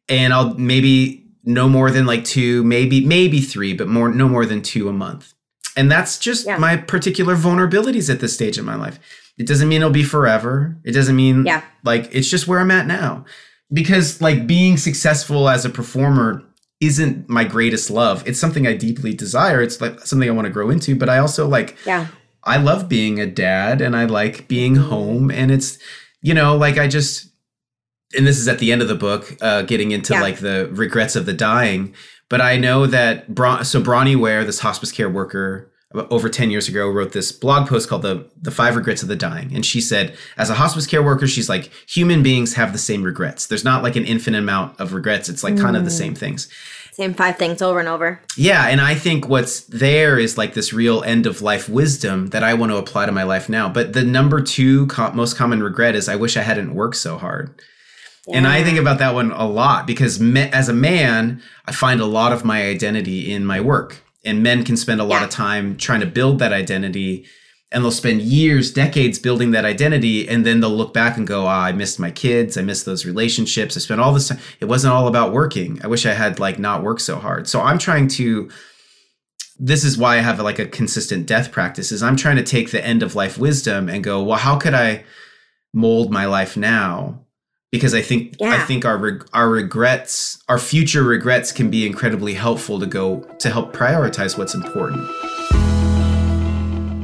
[0.09, 4.45] And I'll maybe no more than like two, maybe maybe 3, but more no more
[4.45, 5.33] than 2 a month.
[5.75, 6.57] And that's just Yeah.
[6.57, 8.99] my particular vulnerabilities at this stage in my life.
[9.37, 10.77] It doesn't mean it'll be forever.
[10.83, 11.61] It doesn't mean Yeah.
[11.83, 13.25] like it's just where I'm at now.
[13.71, 16.43] Because like being successful as a performer
[16.79, 18.23] isn't my greatest love.
[18.27, 19.61] It's something I deeply desire.
[19.61, 22.07] It's like something I want to grow into, but I also like Yeah.
[22.43, 25.79] I love being a dad and I like being home and it's
[26.21, 27.27] you know like I just
[28.15, 30.21] and this is at the end of the book uh getting into Yeah.
[30.21, 31.93] like the regrets of the dying
[32.29, 36.67] but I know that Bron- so Bronnie Ware this hospice care worker over 10 years
[36.67, 39.79] ago wrote this blog post called the the five regrets of the dying and she
[39.79, 43.63] said as a hospice care worker she's like human beings have the same regrets there's
[43.63, 46.17] not like an infinite amount of regrets it's like kind of the same mm.
[46.17, 46.49] things
[46.97, 48.19] Same five things over and over.
[48.35, 52.43] yeah, and I think what's there is like this real end of life wisdom that
[52.43, 53.69] I want to apply to my life now.
[53.69, 57.19] But the number two co- most common regret is I wish I hadn't worked so
[57.19, 57.61] hard.
[58.33, 62.01] And I think about that one a lot because me- as a man, I find
[62.01, 64.03] a lot of my identity in my work.
[64.27, 65.25] And men can spend a lot Yeah.
[65.25, 67.25] of time trying to build that identity
[67.71, 71.47] and they'll spend years, decades building that identity, and then they'll look back and go,
[71.47, 72.55] "Ah, I missed my kids.
[72.57, 73.75] I missed those relationships.
[73.75, 74.39] I spent all this time.
[74.61, 75.81] It wasn't all about working.
[75.83, 78.47] I wish I had like not worked so hard." So I'm trying to.
[79.59, 81.91] This is why I have like a consistent death practice.
[81.91, 84.73] Is I'm trying to take the end of life wisdom and go, well, how could
[84.75, 85.03] I
[85.73, 87.21] mold my life now?
[87.71, 92.33] Because I think I think our reg- our regrets, our future regrets, can be incredibly
[92.33, 95.05] helpful to go to help prioritize what's important.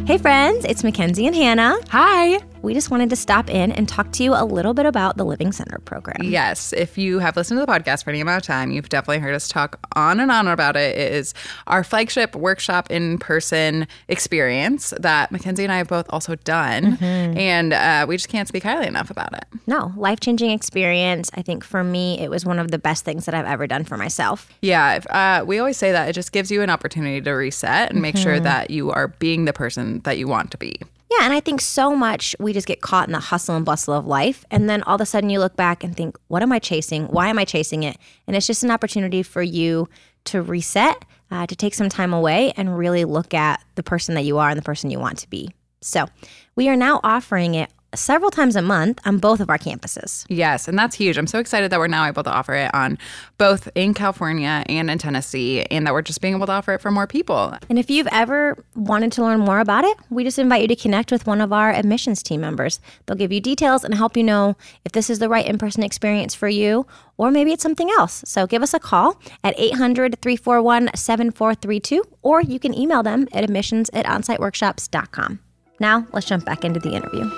[0.08, 1.78] Hey, friends, it's Mickenzie and Hannah.
[1.90, 2.40] Hi.
[2.64, 5.26] We just wanted to stop in and talk to you a little bit about the
[5.26, 6.24] Living Centered program.
[6.24, 9.20] Yes, if you have listened to the podcast for any amount of time, you've definitely
[9.20, 10.98] heard us talk on and on about it.
[10.98, 11.34] It is
[11.68, 16.98] our flagship workshop in person experience that Mickenzie and I have both also done.
[17.04, 19.44] And uh, we just can't speak highly enough about it.
[19.68, 21.30] No, life changing experience.
[21.34, 23.84] I think for me, it was one of the best things that I've ever done
[23.84, 24.50] for myself.
[24.62, 27.92] Yeah, if, uh, we always say that it just gives you an opportunity to reset
[27.92, 30.80] and make sure that you are being the person that you want to be.
[31.20, 33.94] Yeah, and I think so much we just get caught in the hustle and bustle
[33.94, 34.46] of life.
[34.50, 37.06] And then all of a sudden you look back and think, what am I chasing?
[37.06, 37.98] Why am I chasing it?
[38.26, 39.88] And it's just an opportunity for you
[40.26, 44.24] to reset, uh, to take some time away and really look at the person that
[44.24, 45.54] you are and the person you want to be.
[45.82, 46.08] So
[46.56, 50.26] we are now offering it several times a month on both of our campuses.
[50.30, 51.18] Yes, and that's huge.
[51.18, 52.98] I'm so excited that we're now able to offer it on
[53.38, 56.82] both in California and in Tennessee, and that we're just being able to offer it
[56.82, 57.56] for more people.
[57.70, 60.76] And if you've ever wanted to learn more about it, we just invite you to
[60.76, 62.80] connect with one of our admissions team members.
[63.06, 65.84] They'll give you details and help you know if this is the right in person
[65.84, 66.86] experience for you,
[67.18, 68.24] or maybe it's something else.
[68.26, 73.44] So give us a call at 800 341 7432, or you can email them at
[73.44, 75.40] admissions at onsiteworkshops.com.
[75.80, 77.30] Now, let's jump back into the interview.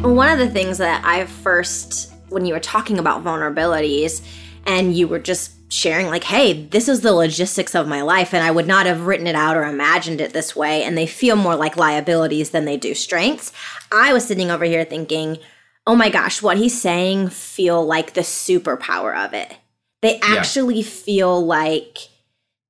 [0.00, 4.24] One of the things that I first, when you were talking about vulnerabilities
[4.64, 8.44] and you were just sharing, like, hey, this is the logistics of my life, and
[8.44, 11.34] I would not have written it out or imagined it this way, and they feel
[11.34, 13.52] more like liabilities than they do strengths.
[13.90, 15.38] I was sitting over here thinking,
[15.84, 19.56] oh my gosh, what he's saying feel like the superpower of it.
[20.00, 20.88] They actually yeah.
[20.88, 21.98] feel like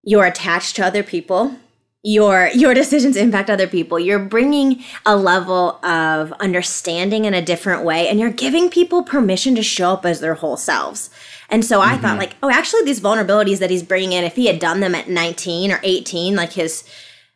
[0.02, 1.56] you're attached to other people
[2.04, 3.98] your your decisions impact other people.
[3.98, 9.54] You're bringing a level of understanding in a different way and you're giving people permission
[9.56, 11.10] to show up as their whole selves.
[11.50, 12.02] And so i mm-hmm.
[12.02, 14.94] thought like oh actually these vulnerabilities that he's bringing in if he had done them
[14.94, 16.84] at 19 or 18 like his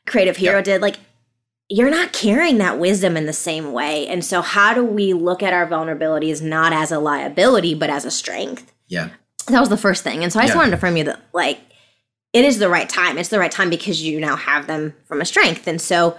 [0.06, 0.64] creative hero yep.
[0.64, 0.96] did like
[1.68, 4.06] you're not carrying that wisdom in the same way.
[4.06, 8.04] And so how do we look at our vulnerabilities not as a liability but as
[8.04, 8.70] a strength?
[8.88, 9.08] Yeah.
[9.48, 10.22] That was the first thing.
[10.22, 11.58] And so i just wanted to frame you that like
[12.32, 13.18] it is the right time.
[13.18, 15.66] It's the right time because you now have them from a strength.
[15.66, 16.16] And so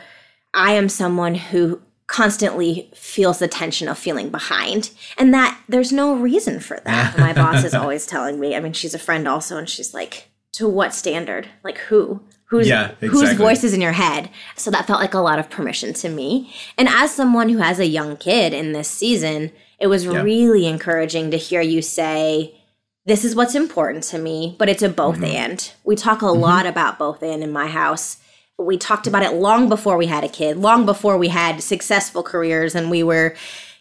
[0.53, 6.15] I am someone who constantly feels the tension of feeling behind and that there's no
[6.15, 7.17] reason for that.
[7.17, 10.29] My boss is always telling me, I mean, she's a friend also, and she's like,
[10.53, 11.47] to what standard?
[11.63, 12.21] Like who?
[12.45, 13.07] Who's, yeah, exactly.
[13.07, 14.29] whose voice is in your head?
[14.55, 16.53] So that felt like a lot of permission to me.
[16.77, 20.21] And as someone who has a young kid in this season, it was yeah.
[20.21, 22.61] really encouraging to hear you say,
[23.05, 25.25] this is what's important to me, but it's a both mm-hmm.
[25.25, 25.73] and.
[25.83, 26.41] We talk a mm-hmm.
[26.41, 28.17] lot about both and in my house.
[28.57, 32.23] We talked about it long before we had a kid, long before we had successful
[32.23, 33.35] careers and we were,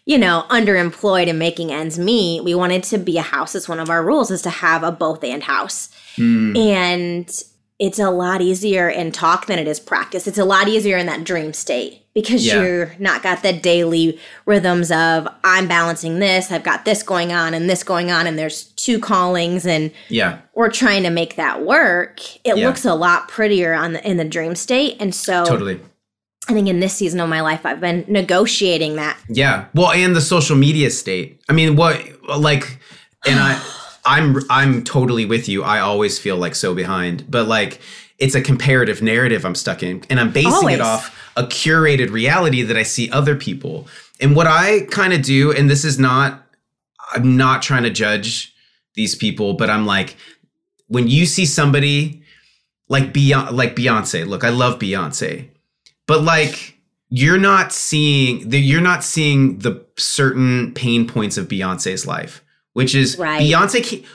[0.05, 2.43] you know, underemployed and making ends meet.
[2.43, 3.55] We wanted to be a house.
[3.55, 5.89] It's one of our rules is to have a both and house.
[6.17, 6.57] Mm.
[6.57, 7.43] And
[7.79, 10.27] it's a lot easier in talk than it is practice.
[10.27, 12.61] It's a lot easier in that dream state because yeah.
[12.61, 17.53] you're not got the daily rhythms of I'm balancing this, I've got this going on
[17.53, 20.39] and this going on and there's two callings and yeah.
[20.53, 22.19] we're trying to make that work.
[22.45, 22.67] It yeah.
[22.67, 25.79] looks a lot prettier on the in the dream state and so Totally.
[26.47, 29.17] I think in this season of my life I've been negotiating that.
[29.27, 29.65] Yeah.
[29.73, 31.41] Well, and the social media state.
[31.49, 31.99] I mean, what
[32.37, 32.79] like
[33.25, 33.59] and I
[34.05, 35.63] I'm I'm totally with you.
[35.63, 37.29] I always feel like so behind.
[37.29, 37.79] But like
[38.19, 40.75] it's a comparative narrative I'm stuck in and I'm basing always.
[40.75, 43.87] it off a curated reality that I see other people.
[44.19, 46.45] And what I kind of do, and this is not,
[47.11, 48.53] I'm not trying to judge
[48.93, 50.15] these people, but I'm like,
[50.87, 52.23] when you see somebody
[52.87, 55.49] like Beyonce, like Beyonce, look, I love Beyonce,
[56.05, 56.77] but like
[57.09, 62.95] you're not seeing the, you're not seeing the certain pain points of Beyonce's life, which
[62.95, 63.41] is right.
[63.41, 64.05] Beyonce.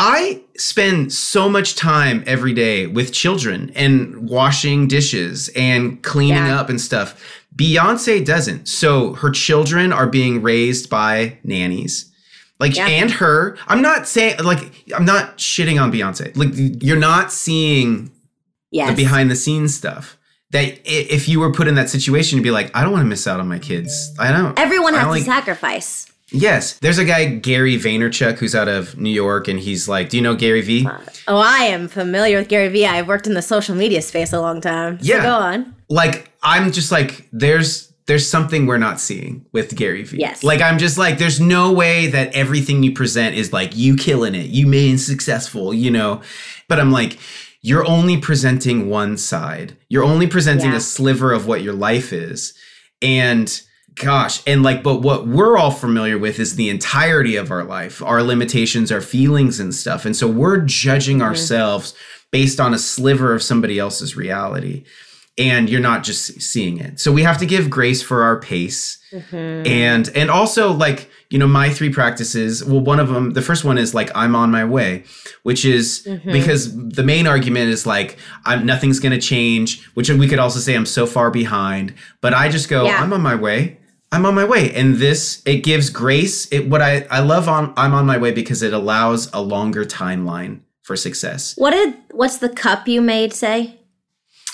[0.00, 6.60] I spend so much time every day with children and washing dishes and cleaning yeah.
[6.60, 7.20] up and stuff.
[7.56, 8.68] Beyonce doesn't.
[8.68, 12.12] So her children are being raised by nannies.
[12.60, 12.86] Like yeah.
[12.86, 16.36] and her, I'm not saying like I'm not shitting on Beyonce.
[16.36, 18.12] Like you're not seeing
[18.70, 18.90] yes.
[18.90, 20.16] the behind the scenes stuff.
[20.50, 23.08] That if you were put in that situation, you'd be like, I don't want to
[23.08, 24.14] miss out on my kids.
[24.18, 24.58] I don't.
[24.58, 26.10] Everyone has to like, sacrifice.
[26.30, 30.16] Yes, there's a guy Gary Vaynerchuk who's out of New York, and he's like, "Do
[30.18, 32.86] you know Gary Vee?" Uh, oh, I am familiar with Gary Vee.
[32.86, 34.98] I've worked in the social media space a long time.
[35.00, 35.74] Yeah, so go on.
[35.88, 40.18] Like, I'm just like, there's there's something we're not seeing with Gary Vee.
[40.18, 40.42] Yes.
[40.42, 44.34] Like, I'm just like, there's no way that everything you present is like you killing
[44.34, 46.22] it, you made successful, you know.
[46.68, 47.18] But I'm like,
[47.60, 49.76] you're only presenting one side.
[49.88, 50.78] You're only presenting yeah.
[50.78, 52.54] a sliver of what your life is,
[53.02, 53.60] and
[53.98, 58.02] gosh and like but what we're all familiar with is the entirety of our life
[58.02, 61.28] our limitations our feelings and stuff and so we're judging mm-hmm.
[61.28, 61.94] ourselves
[62.30, 64.84] based on a sliver of somebody else's reality
[65.36, 68.98] and you're not just seeing it so we have to give grace for our pace
[69.12, 69.66] mm-hmm.
[69.66, 73.64] and and also like you know my three practices well one of them the first
[73.64, 75.04] one is like i'm on my way
[75.42, 76.32] which is mm-hmm.
[76.32, 80.58] because the main argument is like i'm nothing's going to change which we could also
[80.58, 83.02] say i'm so far behind but i just go yeah.
[83.02, 83.77] i'm on my way
[84.10, 84.72] I'm on my way.
[84.74, 86.50] And this it gives grace.
[86.50, 89.84] It what I I love on I'm on my way because it allows a longer
[89.84, 91.54] timeline for success.
[91.56, 93.74] What did what's the cup you made say?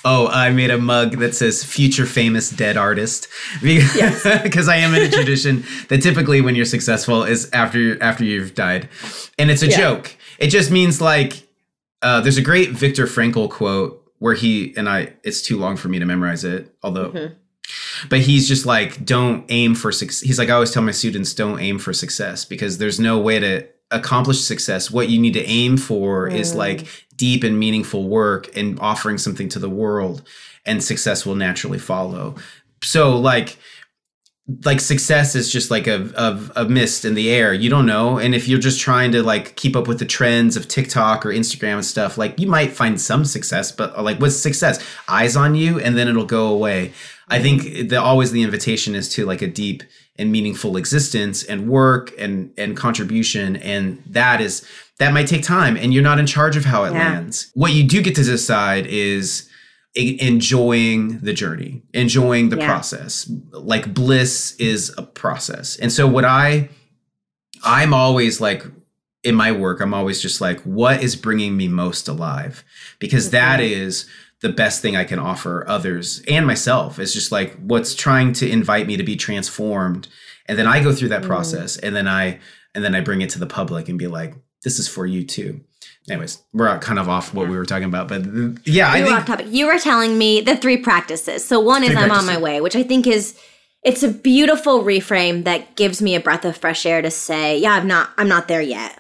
[0.07, 3.26] Oh, I made a mug that says future famous dead artist
[3.62, 4.68] because yes.
[4.68, 8.88] I am in a tradition that typically when you're successful is after after you've died.
[9.38, 9.76] And it's a yeah.
[9.76, 10.16] joke.
[10.38, 11.46] It just means like
[12.02, 15.88] uh, there's a great Viktor Frankl quote where he and I it's too long for
[15.88, 17.34] me to memorize it, although mm-hmm
[18.10, 21.32] but he's just like don't aim for success he's like i always tell my students
[21.32, 24.90] don't aim for success because there's no way to accomplish success.
[24.90, 26.34] What you need to aim for mm.
[26.34, 26.86] is like
[27.16, 30.22] deep and meaningful work and offering something to the world
[30.66, 32.34] and success will naturally follow.
[32.82, 33.56] So like
[34.66, 38.18] like success is just like a, a, a mist in the air you don't know?
[38.18, 41.30] And if you're just trying to like keep up with the trends of tiktok or
[41.30, 45.54] instagram and stuff like you might find some success but like what's success eyes on
[45.54, 46.92] you and then it'll go away
[47.28, 49.82] i think the always the invitation is to like a deep
[50.16, 54.66] and meaningful existence and work and and contribution and that is
[54.98, 56.98] that might take time and you're not in charge of how it yeah.
[56.98, 59.48] lands what you do get to decide is
[59.96, 62.66] enjoying the journey, enjoying the yeah.
[62.66, 63.30] process.
[63.52, 65.76] Like bliss is a process.
[65.76, 66.68] And so what I
[67.64, 68.64] I'm always like
[69.22, 72.64] in my work, I'm always just like what is bringing me most alive?
[72.98, 73.36] Because mm-hmm.
[73.36, 74.06] that is
[74.45, 76.99] the best thing I can offer others and myself.
[76.99, 80.07] It's just like what's trying to invite me to be transformed.
[80.47, 81.26] And then I go through that mm.
[81.26, 82.38] process and then I
[82.74, 85.24] and then I bring it to the public and be like this is for you
[85.24, 85.64] too
[86.09, 88.24] anyways, we're kind of off what we were talking about, but
[88.66, 89.47] yeah, I think off topic.
[89.49, 91.45] You were telling me the three practices.
[91.45, 92.28] So one is I'm practices.
[92.28, 93.38] on my way, which I think is
[93.82, 97.72] it's a beautiful reframe that gives me a breath of fresh air to say, yeah,
[97.72, 98.99] I'm not I'm not there yet,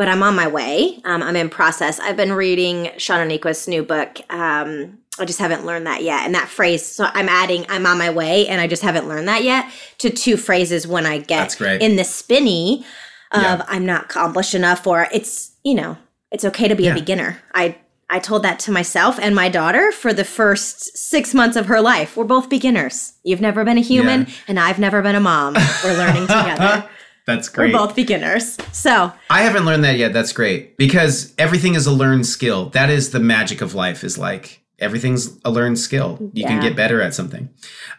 [0.00, 0.98] but I'm on my way.
[1.04, 2.00] Um, I'm in process.
[2.00, 4.18] I've been reading Shauna Niequist's new book.
[4.32, 6.24] Um, I just haven't learned that yet.
[6.24, 9.28] And that phrase, so I'm adding, I'm on my way, and I just haven't learned
[9.28, 12.86] that yet to two phrases when I get in the spinny
[13.32, 13.64] of yeah.
[13.68, 15.98] I'm not accomplished enough, or it's, you know,
[16.32, 16.92] it's okay to be yeah.
[16.92, 17.42] a beginner.
[17.52, 17.76] I
[18.08, 21.82] I told that to myself and my daughter for the first six months of her
[21.82, 22.16] life.
[22.16, 23.12] We're both beginners.
[23.22, 24.32] You've never been a human, yeah.
[24.48, 25.56] and I've never been a mom.
[25.84, 26.88] We're learning together.
[27.26, 27.72] That's great.
[27.72, 28.56] We're both beginners.
[28.72, 30.12] So I haven't learned that yet.
[30.12, 32.70] That's great because everything is a learned skill.
[32.70, 34.04] That is the magic of life.
[34.04, 36.18] Is like everything's a learned skill.
[36.20, 36.48] You yeah.
[36.48, 37.50] can get better at something.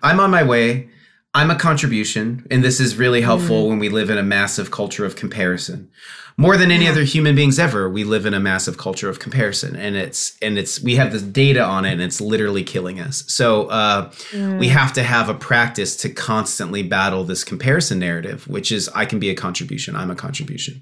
[0.02, 0.90] I'm on my way.
[1.34, 3.70] I'm a contribution, and this is really helpful mm.
[3.70, 5.90] when we live in a massive culture of comparison
[6.38, 6.92] more than any yeah.
[6.92, 10.58] other human beings ever we live in a massive culture of comparison and it's and
[10.58, 14.60] it's we have this data on it and it's literally killing us so uh, mm.
[14.60, 19.06] we have to have a practice to constantly battle this comparison narrative which is i
[19.06, 20.82] can be a contribution i'm a contribution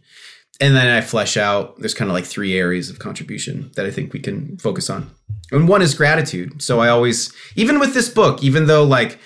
[0.62, 3.92] and then i flesh out there's kind of like three areas of contribution that i
[3.92, 5.10] think we can focus on
[5.52, 9.20] and one is gratitude so i always even with this book even though like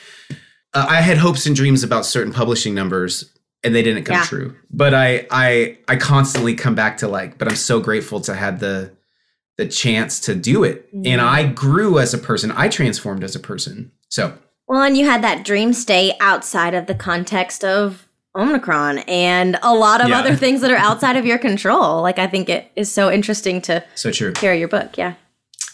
[0.74, 4.24] uh, i had hopes and dreams about certain publishing numbers and they didn't come yeah.
[4.24, 4.56] true.
[4.70, 8.60] But I I I constantly come back to like, but I'm so grateful to have
[8.60, 8.92] the
[9.58, 10.90] the chance to do it.
[11.06, 12.52] And I grew as a person.
[12.52, 13.92] I transformed as a person.
[14.10, 19.60] So well, and you had that dream state outside of the context of Omicron and
[19.62, 20.20] a lot of yeah.
[20.20, 22.02] other things that are outside of your control.
[22.02, 24.98] Like I think it is so interesting to so true hear your book.
[24.98, 25.16] Yeah.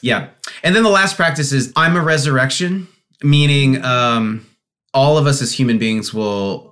[0.01, 0.29] Yeah.
[0.63, 2.87] And then the last practice is I'm a resurrection,
[3.23, 4.45] meaning um
[4.93, 6.69] all of us as human beings will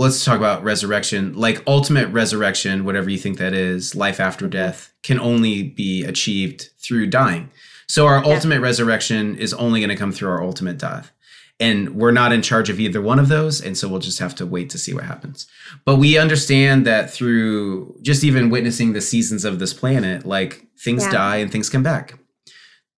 [0.00, 1.34] let's talk about resurrection.
[1.34, 6.70] Like ultimate resurrection, whatever you think that is, life after death, can only be achieved
[6.78, 7.50] through dying.
[7.86, 8.32] So our yeah.
[8.32, 11.12] ultimate resurrection is only going to come through our ultimate death.
[11.58, 13.60] And we're not in charge of either one of those.
[13.60, 15.46] And so we'll just have to wait to see what happens.
[15.84, 21.04] But we understand that through just even witnessing the seasons of this planet, like things
[21.04, 21.12] yeah.
[21.12, 22.18] die and things come back,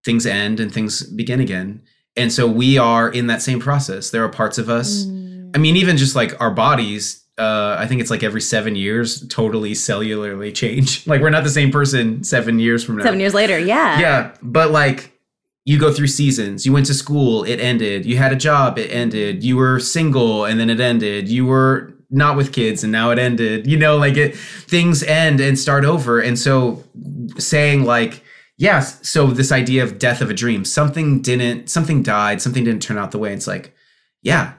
[0.04, 1.82] things end and things begin again.
[2.16, 4.10] And so we are in that same process.
[4.10, 5.04] There are parts of us.
[5.04, 5.22] Mm
[5.54, 9.26] I mean, even just like our bodies, uh, I think it's like every seven years,
[9.28, 11.06] totally cellularly change.
[11.12, 13.04] Like we're not the same person seven years from now.
[13.04, 14.00] Seven years later, yeah.
[14.00, 14.34] Yeah.
[14.42, 15.12] But like
[15.64, 16.66] you go through seasons.
[16.66, 18.06] You went to school, it ended.
[18.06, 19.44] You had a job, it ended.
[19.44, 21.28] You were single and then it ended.
[21.28, 23.66] You were not with kids and now it ended.
[23.66, 26.20] You know, like it things end and start over.
[26.20, 26.82] And so
[27.38, 28.22] saying like,
[28.62, 32.80] yes, so this idea of death of a dream, something didn't, something died, something didn't
[32.80, 33.34] turn out the way.
[33.34, 33.74] It's like,
[34.22, 34.54] yeah,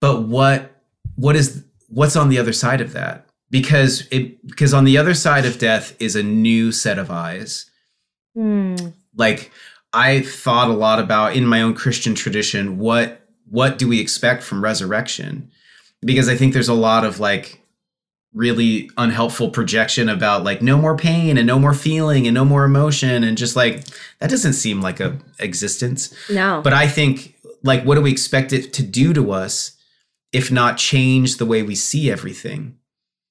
[0.00, 0.80] but what
[1.16, 5.12] what is what's on the other side of that because it because on the other
[5.12, 7.70] side of death is a new set of eyes
[8.36, 8.92] mm.
[9.14, 9.52] like
[9.92, 14.42] i thought a lot about in my own christian tradition what what do we expect
[14.42, 15.50] from resurrection
[16.00, 17.61] because i think there's a lot of like
[18.34, 22.64] really unhelpful projection about like no more pain and no more feeling and no more
[22.64, 23.84] emotion and just like
[24.20, 28.52] that doesn't seem like a existence no but i think like what do we expect
[28.52, 29.76] it to do to us
[30.32, 32.76] if not change the way we see everything.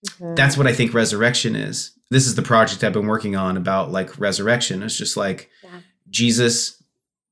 [0.07, 0.35] Mm-hmm.
[0.35, 1.91] That's what I think resurrection is.
[2.09, 4.83] This is the project I've been working on about like resurrection.
[4.83, 5.79] It's just like yeah.
[6.09, 6.81] Jesus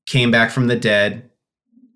[0.06, 1.29] came back from the dead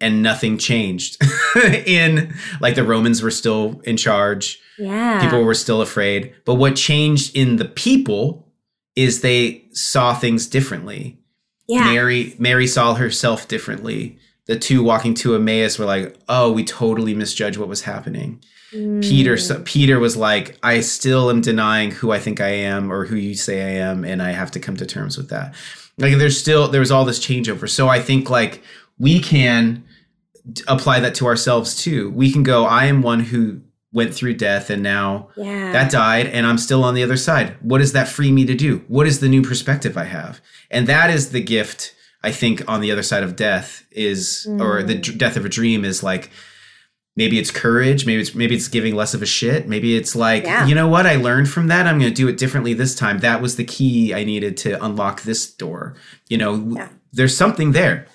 [0.01, 1.17] and nothing changed.
[1.87, 4.61] in like the Romans were still in charge.
[4.79, 5.21] Yeah.
[5.21, 6.35] People were still afraid.
[6.45, 8.53] But what changed in the people
[8.97, 11.19] is they saw things differently.
[11.69, 11.85] Yeah.
[11.85, 17.15] Mary Mary saw herself differently the two walking to Emmaus were like, "Oh, we totally
[17.15, 18.43] misjudged what was happening."
[18.73, 19.03] Mm.
[19.03, 23.07] Peter so Peter was like, "I still am denying who I think I am or
[23.07, 25.55] who you say I am, and I have to come to terms with that."
[25.97, 27.69] Like, there's still there was all this changeover.
[27.69, 28.63] So I think like
[28.99, 29.85] we can
[30.69, 32.11] apply that to ourselves too.
[32.11, 33.61] We can go, "I am one who
[33.93, 35.73] went through death, and now Yeah.
[35.73, 37.55] that died, and I'm still on the other side.
[37.63, 38.83] What does that free me to do?
[38.89, 40.41] What is the new perspective I have?"
[40.71, 41.93] And that is the gift
[42.23, 45.03] I think on the other side of death is, or the mm.
[45.03, 46.31] d- death of a dream is like
[47.17, 50.43] maybe it's courage maybe it's maybe it's giving less of a shit maybe it's like
[50.45, 50.67] Yeah.
[50.67, 53.19] you know what i learned from that i'm going to do it differently this time
[53.21, 55.95] that was the key i needed to unlock this door
[56.29, 56.89] you know Yeah.
[57.13, 58.09] there's something there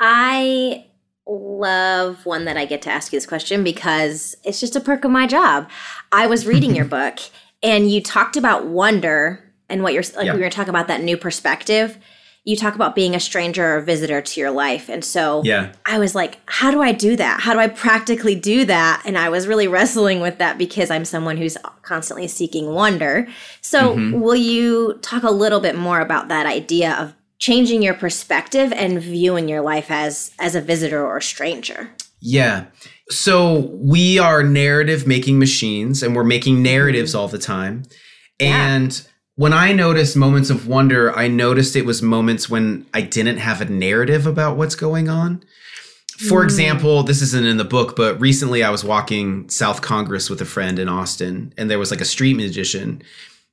[0.00, 0.86] I
[1.26, 5.04] love one that I get to ask you this question because it's just a perk
[5.04, 5.68] of my job.
[6.10, 7.20] I was reading your book
[7.62, 10.32] and you talked about wonder and what you're like Yeah.
[10.32, 11.98] we were going to talk about that new perspective.
[12.42, 14.88] You talk about being a stranger or a visitor to your life.
[14.88, 17.40] And so yeah I was like, how do I do that?
[17.40, 19.02] How do I practically do that?
[19.04, 23.28] And I was really wrestling with that because I'm someone who's constantly seeking wonder.
[23.60, 24.20] So, mm-hmm.
[24.20, 29.02] will you talk a little bit more about that idea of changing your perspective and
[29.02, 31.90] viewing your life as as a visitor or a stranger?
[32.20, 32.66] Yeah.
[33.08, 37.84] So we are narrative making machines and we're making narratives all the time.
[38.38, 38.74] Yeah.
[38.76, 43.38] And when I noticed moments of wonder, I noticed it was moments when I didn't
[43.38, 45.42] have a narrative about what's going on.
[46.28, 46.44] For mm.
[46.44, 50.44] example, this isn't in the book, but recently I was walking South Congress with a
[50.44, 53.02] friend in Austin and there was like a street magician.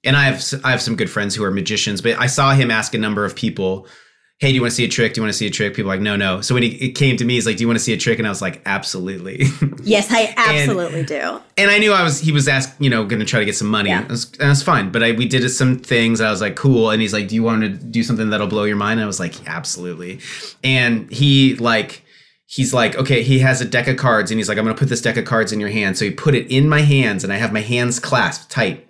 [0.07, 2.71] And I have I have some good friends who are magicians, but I saw him
[2.71, 3.85] ask a number of people,
[4.39, 5.13] "Hey, do you want to see a trick?
[5.13, 6.91] Do you want to see a trick?" People like, "No, no." So when he it
[6.95, 8.41] came to me, he's like, "Do you want to see a trick?" And I was
[8.41, 9.43] like, "Absolutely."
[9.83, 11.39] Yes, I absolutely do.
[11.57, 13.55] and I knew I was he was asked, you know, going to try to get
[13.55, 13.89] some money.
[13.89, 14.03] Yeah.
[14.03, 14.91] It was, and that's fine.
[14.91, 16.19] But I, we did some things.
[16.19, 16.89] I was like, cool.
[16.89, 18.99] And he's like, do you want to do something that'll blow your mind?
[18.99, 20.19] And I was like, absolutely.
[20.63, 22.03] And he like.
[22.49, 24.87] He's like, okay, he has a deck of cards, and he's like, I'm gonna put
[24.87, 25.97] this deck of cards in your hand.
[25.97, 28.86] So he put it in my hands, and I have my hands clasped tight.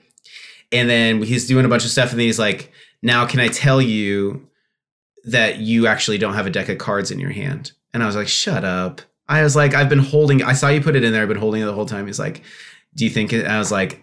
[0.72, 3.48] And then he's doing a bunch of stuff, and then he's like, now can I
[3.48, 4.48] tell you
[5.26, 7.72] that you actually don't have a deck of cards in your hand?
[7.94, 9.02] And I was like, shut up.
[9.30, 11.22] I was like, I've been holding, I saw you put it in there.
[11.22, 12.08] I've been holding it the whole time.
[12.08, 12.44] He's like,
[12.96, 13.46] do you think it?
[13.46, 14.02] I was like,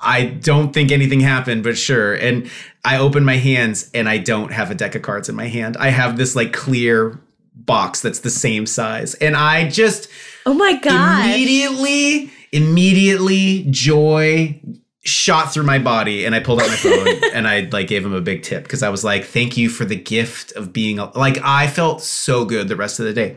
[0.00, 2.14] I don't think anything happened, but sure.
[2.14, 2.50] And
[2.84, 5.76] I open my hands and I don't have a deck of cards in my hand.
[5.76, 7.20] I have this like clear
[7.54, 9.14] box that's the same size.
[9.14, 10.08] And I just
[10.46, 11.26] Oh my god.
[11.26, 14.60] immediately, immediately joy
[15.02, 18.12] shot through my body and I pulled out my phone and I like gave him
[18.12, 21.16] a big tip because I was like, thank you for the gift of being a-"
[21.18, 23.36] like I felt so good the rest of the day.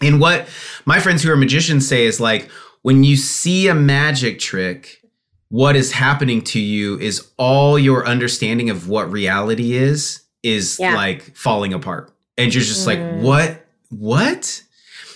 [0.00, 0.48] And what
[0.84, 2.50] my friends who are magicians say is like
[2.82, 5.00] when you see a magic trick,
[5.48, 10.94] what is happening to you is all your understanding of what reality is is Yeah.
[10.94, 12.12] like falling apart.
[12.36, 13.20] And you're just like, mm.
[13.20, 13.64] what?
[13.90, 14.62] What?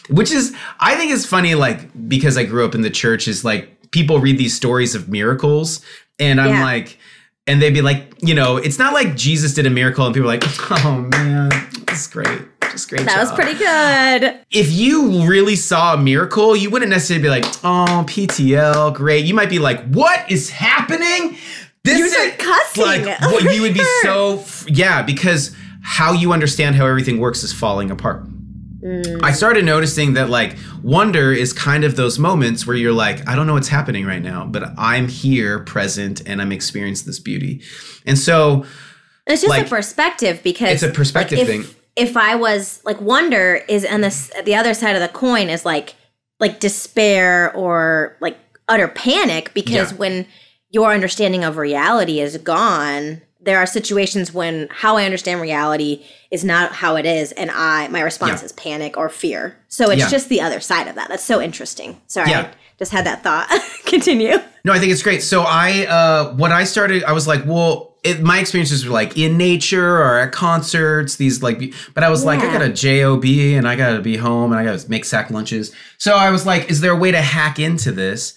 [0.08, 3.44] Which is I think is funny, like, because I grew up in the church, is
[3.44, 5.80] like people read these stories of miracles,
[6.18, 6.62] and I'm Yeah.
[6.64, 6.98] like,
[7.46, 10.28] and they'd be like, you know, it's not like Jesus did a miracle and people
[10.30, 10.44] are like,
[10.84, 11.48] oh man,
[11.86, 12.40] that's great.
[12.72, 13.04] Just great.
[13.06, 14.40] That was pretty good.
[14.50, 19.32] if you really saw a miracle, you wouldn't necessarily be like, "Oh, PTL, great." You
[19.32, 21.38] might be like, "What is happening?"
[21.84, 22.84] This You is cussing.
[23.06, 27.52] Like, what, you would be so yeah, because how you understand how everything works is
[27.52, 28.26] falling apart.
[29.22, 33.34] I started noticing that like wonder is kind of those moments where you're like, I
[33.34, 37.62] don't know what's happening right now, but I'm here, present, and I'm experiencing this beauty.
[38.06, 38.64] And so
[39.26, 41.60] It's just Like, a perspective because it's a perspective like, thing.
[41.62, 45.48] if, If I was like wonder is and this the other side of the coin
[45.48, 45.94] is like
[46.38, 49.98] like despair or like utter panic because Yeah.
[49.98, 50.26] when
[50.70, 56.44] your understanding of reality is gone, there are situations when how I understand reality is
[56.44, 58.46] not how it is, and I my response Yeah.
[58.46, 59.56] is panic or fear.
[59.68, 60.08] So it's Yeah.
[60.10, 61.08] just the other side of that.
[61.08, 62.00] That's so interesting.
[62.06, 62.40] Sorry, Yeah.
[62.40, 63.48] I just had that thought.
[63.86, 64.38] Continue.
[64.64, 65.22] No, I think it's great.
[65.22, 69.16] So I, uh, what I started, I was like, well, it, my experiences were like
[69.16, 71.16] in nature or at concerts.
[71.16, 74.16] These like, but I was like, I got a job and I got to be
[74.16, 75.72] home and I got to make sack lunches.
[75.98, 78.34] So I was like, is there a way to hack into this?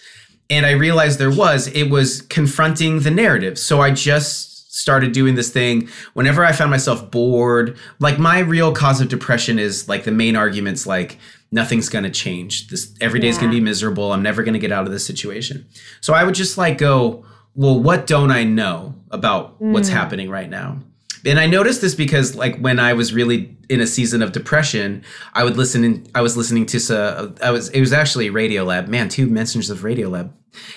[0.51, 1.67] And I realized there was.
[1.67, 3.57] It was confronting the narrative.
[3.59, 7.75] So I just started doing this thing whenever I found myself bored.
[7.99, 11.17] Like my real cause of depression is like the main arguments like
[11.51, 12.67] nothing's going to change.
[12.67, 14.11] This every day's going to be miserable.
[14.13, 15.67] I'm never going to get out of this situation.
[16.01, 19.93] So I would just like go, well, what don't I know about what's mm.
[19.93, 20.79] happening right now?
[21.25, 25.03] And I noticed this because like when I was really in a season of depression,
[25.33, 27.01] I would listen in, I was listening to so
[27.41, 28.87] uh, I was it was actually Radiolab.
[28.87, 30.31] Man, two mentions of Radiolab.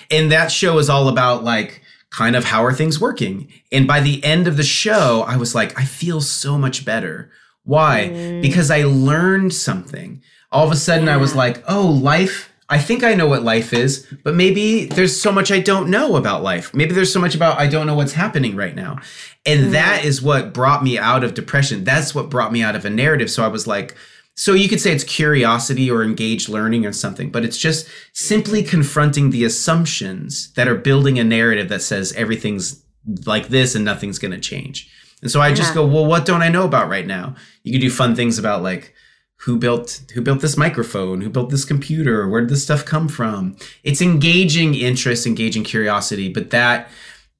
[0.09, 1.82] And that show is all about like
[2.13, 3.51] kind of how are things working.
[3.71, 7.31] And by the end of the show, I was like, I feel so much better.
[7.63, 8.11] Why?
[8.13, 8.41] Mm.
[8.41, 10.21] Because I learned something.
[10.51, 12.51] All of a sudden, I was like, oh, life.
[12.69, 16.15] I think I know what life is, but maybe there's so much I don't know
[16.15, 16.73] about life.
[16.73, 18.99] Maybe there's so much about I don't know what's happening right now.
[19.45, 19.71] And mm.
[19.71, 21.83] that is what brought me out of depression.
[21.83, 23.29] That's what brought me out of a narrative.
[23.29, 23.95] So I was like,
[24.35, 28.63] so you could say it's curiosity or engaged learning or something, but it's just simply
[28.63, 32.83] confronting the assumptions that are building a narrative that says everything's
[33.25, 34.89] like this and nothing's going to change.
[35.21, 37.35] And so I just go, well, what don't I know about right now?
[37.63, 38.93] You could do fun things about like
[39.37, 43.07] who built who built this microphone, who built this computer, where did this stuff come
[43.07, 43.55] from?
[43.83, 46.89] It's engaging interest, engaging curiosity, but that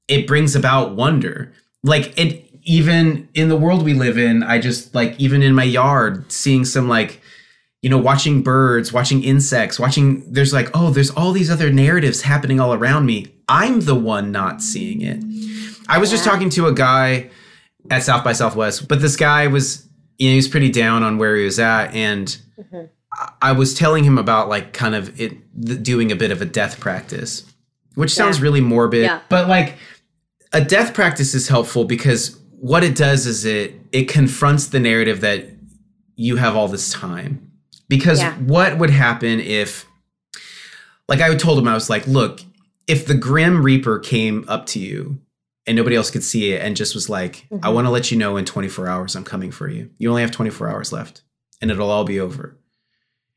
[0.06, 1.52] it brings about wonder.
[1.82, 5.64] Like it even in the world we live in, I just like even in my
[5.64, 7.20] yard seeing some like
[7.82, 12.22] you know watching birds, watching insects, watching there's like oh there's all these other narratives
[12.22, 13.26] happening all around me.
[13.48, 15.22] I'm the one not seeing it.
[15.88, 17.30] I was just talking to a guy
[17.90, 19.86] at South by Southwest, but this guy was
[20.18, 22.86] you know he was pretty down on where he was at and mm-hmm.
[23.12, 26.46] I- I was telling him about like kind of it doing a bit of a
[26.46, 27.44] death practice,
[27.94, 29.20] which sounds really morbid, Yeah.
[29.28, 29.74] but like
[30.54, 35.20] a death practice is helpful because what it does is it it confronts the narrative
[35.20, 35.44] that
[36.16, 37.52] you have all this time.
[37.90, 38.32] Because Yeah.
[38.38, 39.84] what would happen if
[41.06, 42.40] like I told him I was like, look,
[42.86, 45.20] if the grim reaper came up to you
[45.66, 47.74] and nobody else could see it and just was like, I mm-hmm.
[47.74, 49.90] want to let you know in 24 hours I'm coming for you.
[49.98, 51.20] You only have 24 hours left
[51.60, 52.56] and it'll all be over.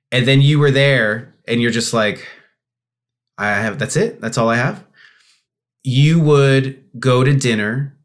[0.09, 2.25] And then you were there and you're just like,
[3.37, 4.21] I have that's it.
[4.21, 4.85] That's all I have.
[5.83, 7.96] You would go to dinner.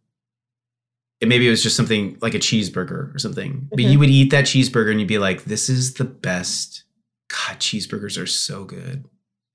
[1.23, 3.69] And maybe it was just something like a cheeseburger or something.
[3.71, 3.93] But mm-hmm.
[3.93, 6.83] you would eat that cheeseburger and you'd be like, this is the best.
[7.29, 9.05] God, cheeseburgers are so good.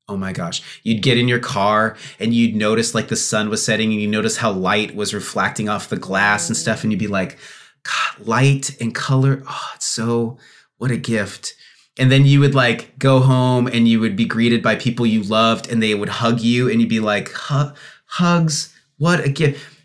[0.08, 0.64] Oh my gosh.
[0.84, 4.08] You'd get in your car and you'd notice like the sun was setting and you
[4.08, 6.84] notice how light was reflecting off the glass and stuff.
[6.84, 7.38] And you'd be like,
[7.84, 9.44] God, light and color.
[9.46, 10.38] Oh, it's so,
[10.78, 11.54] what a gift.
[12.00, 15.24] And then you would like go home and you would be greeted by people you
[15.24, 19.77] loved and they would hug you and you'd be like, hugs, what a gift.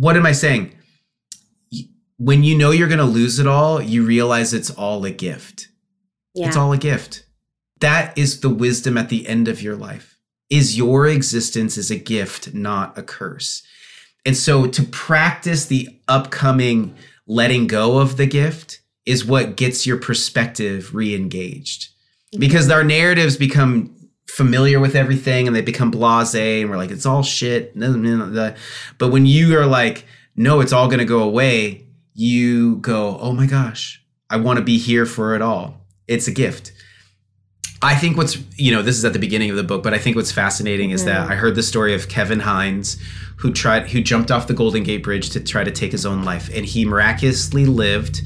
[0.00, 0.74] What am I saying?
[2.16, 5.68] When you know you're going to lose it all, you realize it's all a gift.
[6.32, 6.46] Yeah.
[6.46, 7.26] It's all a gift.
[7.80, 10.16] That is the wisdom at the end of your life.
[10.48, 13.62] Is your existence is a gift, not a curse.
[14.24, 16.94] And so to practice the upcoming
[17.26, 21.90] letting go of the gift is what gets your perspective re-engaged.
[22.32, 22.40] Mm-hmm.
[22.40, 23.94] Because our narratives become
[24.30, 27.78] familiar with everything and they become blasé and we're like, it's all shit.
[27.78, 30.06] But when you are like,
[30.36, 34.78] no, it's all gonna go away, you go, oh my gosh, I want to be
[34.78, 35.86] here for it all.
[36.06, 36.72] It's a gift.
[37.82, 39.98] I think what's you know this is at the beginning of the book, but I
[39.98, 41.32] think what's fascinating is that mm-hmm.
[41.32, 42.98] I heard the story of Kevin Hines,
[43.36, 46.22] who tried who jumped off the Golden Gate Bridge to try to take his own
[46.22, 48.20] life, and he miraculously lived,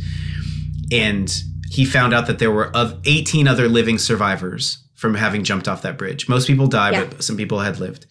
[0.90, 1.32] and
[1.70, 5.82] he found out that there were of 18 other living survivors from having jumped off
[5.82, 6.28] that bridge.
[6.28, 7.04] Most people died, Yeah.
[7.04, 8.06] but some people had lived.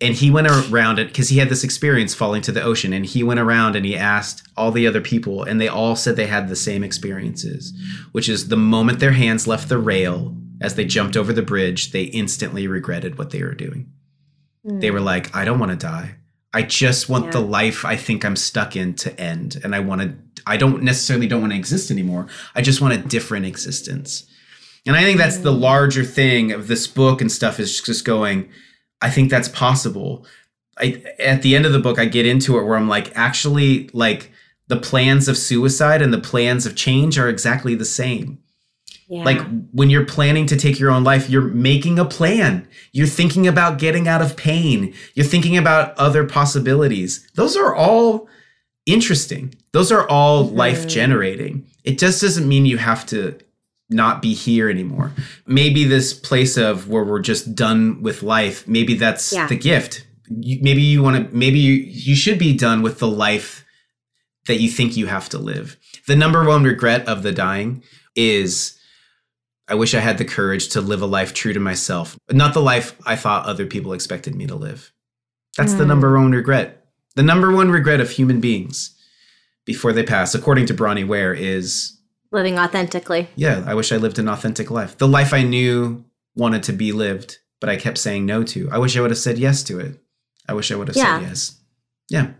[0.00, 3.04] And he went around it because he had this experience falling to the ocean, and
[3.04, 6.26] he went around and he asked all the other people, and they all said they
[6.26, 7.72] had the same experiences,
[8.12, 11.92] which is the moment their hands left the rail as they jumped over the bridge,
[11.92, 13.90] they instantly regretted what they were doing.
[14.64, 16.16] They were like, I don't want to die.
[16.52, 19.60] I just want the life I think I'm stuck in to end.
[19.62, 20.14] And I want to,
[20.46, 22.26] I don't necessarily don't want to exist anymore.
[22.54, 24.24] I just want a different existence.
[24.88, 28.48] And I think that's the larger thing of this book and stuff is just going,
[29.02, 30.24] I think that's possible.
[30.78, 33.90] I, at the end of the book, I get into it where I'm like, actually,
[33.92, 34.32] like
[34.68, 38.38] the plans of suicide and the plans of change are exactly the same.
[39.08, 39.24] Yeah.
[39.24, 42.66] Like when you're planning to take your own life, you're making a plan.
[42.92, 44.94] You're thinking about getting out of pain.
[45.12, 47.28] You're thinking about other possibilities.
[47.34, 48.26] Those are all
[48.86, 49.54] interesting.
[49.72, 50.56] Those are all mm-hmm.
[50.56, 51.66] life generating.
[51.84, 53.38] It just doesn't mean you have to
[53.90, 55.12] not be here anymore.
[55.46, 59.46] Maybe this place of where we're just done with life, maybe that's Yeah.
[59.46, 60.06] the gift.
[60.28, 63.64] You, maybe you want to, maybe you, you should be done with the life
[64.46, 65.76] that you think you have to live.
[66.06, 67.82] The number one regret of the dying
[68.14, 68.78] is
[69.68, 72.62] I wish I had the courage to live a life true to myself, not the
[72.62, 74.92] life I thought other people expected me to live.
[75.56, 75.88] That's the hmm.
[75.88, 76.86] number one regret.
[77.16, 78.94] The number one regret of human beings
[79.66, 81.97] before they pass, according to Bronnie Ware, is
[82.30, 83.28] Living authentically.
[83.36, 84.98] yeah, I wish I lived an authentic life.
[84.98, 86.04] The life I knew
[86.36, 88.68] wanted to be lived, but I kept saying no to.
[88.70, 89.98] I wish I would have said yes to it.
[90.48, 91.18] I wish I would have Yeah.
[91.20, 91.60] said yes.
[92.10, 92.30] Yeah.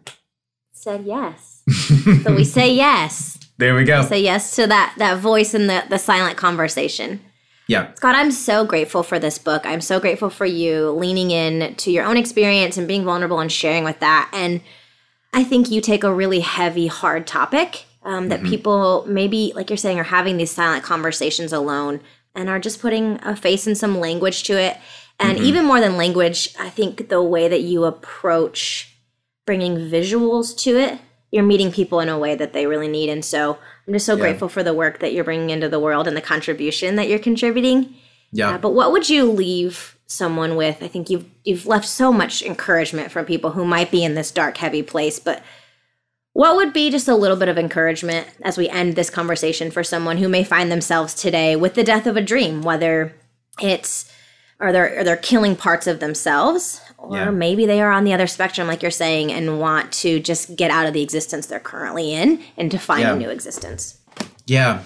[0.72, 1.62] Said yes.
[2.24, 3.38] so we say yes.
[3.56, 4.02] There we go.
[4.02, 7.20] Say yes to that that voice and the the silent conversation.
[7.66, 7.92] Yeah.
[7.94, 9.66] Scott, I'm so grateful for this book.
[9.66, 13.50] I'm so grateful for you leaning in to your own experience and being vulnerable and
[13.52, 14.30] sharing with that.
[14.32, 14.60] And
[15.34, 19.76] I think you take a really heavy, hard topic Um, that people maybe, like you're
[19.76, 22.00] saying, are having these silent conversations alone
[22.34, 24.78] and are just putting a face and some language to it.
[25.20, 28.96] And even more than language, I think the way that you approach
[29.44, 30.98] bringing visuals to it,
[31.30, 33.10] you're meeting people in a way that they really need.
[33.10, 36.08] And so I'm just so grateful for the work that you're bringing into the world
[36.08, 37.94] and the contribution that you're contributing.
[38.32, 38.54] Yeah.
[38.54, 40.82] Uh, but what would you leave someone with?
[40.82, 44.30] I think you've you've left so much encouragement from people who might be in this
[44.30, 45.18] dark, heavy place.
[45.18, 45.42] But
[46.38, 49.82] what would be just a little bit of encouragement as we end this conversation for
[49.82, 53.12] someone who may find themselves today with the death of a dream, whether
[53.60, 54.08] it's
[54.60, 57.30] or they're they're killing parts of themselves, or Yeah.
[57.30, 60.70] maybe they are on the other spectrum, like you're saying, and want to just get
[60.70, 63.14] out of the existence they're currently in and to find Yeah.
[63.14, 63.98] a new existence.
[64.46, 64.84] Yeah.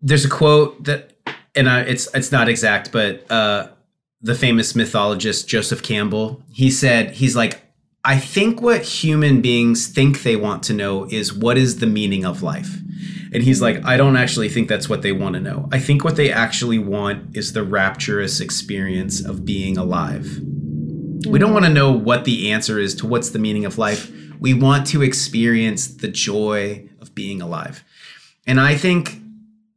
[0.00, 1.10] There's a quote that,
[1.56, 3.66] and I, it's it's not exact, but uh,
[4.22, 7.62] the famous mythologist Joseph Campbell, he said he's like,
[8.06, 12.26] I think what human beings think they want to know is what is the meaning
[12.26, 12.80] of life.
[13.32, 15.68] And he's like, I don't actually think that's what they want to know.
[15.72, 20.38] I think what they actually want is the rapturous experience of being alive.
[21.26, 24.12] We don't want to know what the answer is to what's the meaning of life.
[24.38, 27.82] We want to experience the joy of being alive.
[28.46, 29.18] And I think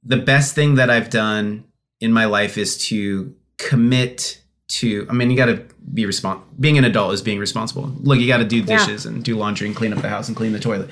[0.04, 1.64] the best thing that I've done
[2.02, 5.64] in my life is to commit to I mean you got to
[5.94, 7.92] be respons being an adult is being responsible.
[8.02, 8.78] Look, you got to do Yeah.
[8.78, 10.90] dishes and do laundry and clean up the house and clean the toilet.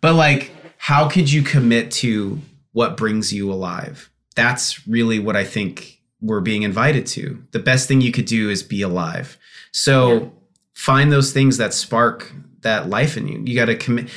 [0.00, 2.40] But like how could you commit to
[2.72, 4.10] what brings you alive?
[4.36, 7.42] That's really what I think we're being invited to.
[7.52, 9.38] The best thing you could do is be alive.
[9.72, 10.32] So
[10.74, 13.42] find those things that spark that life in you.
[13.46, 14.08] You got to commit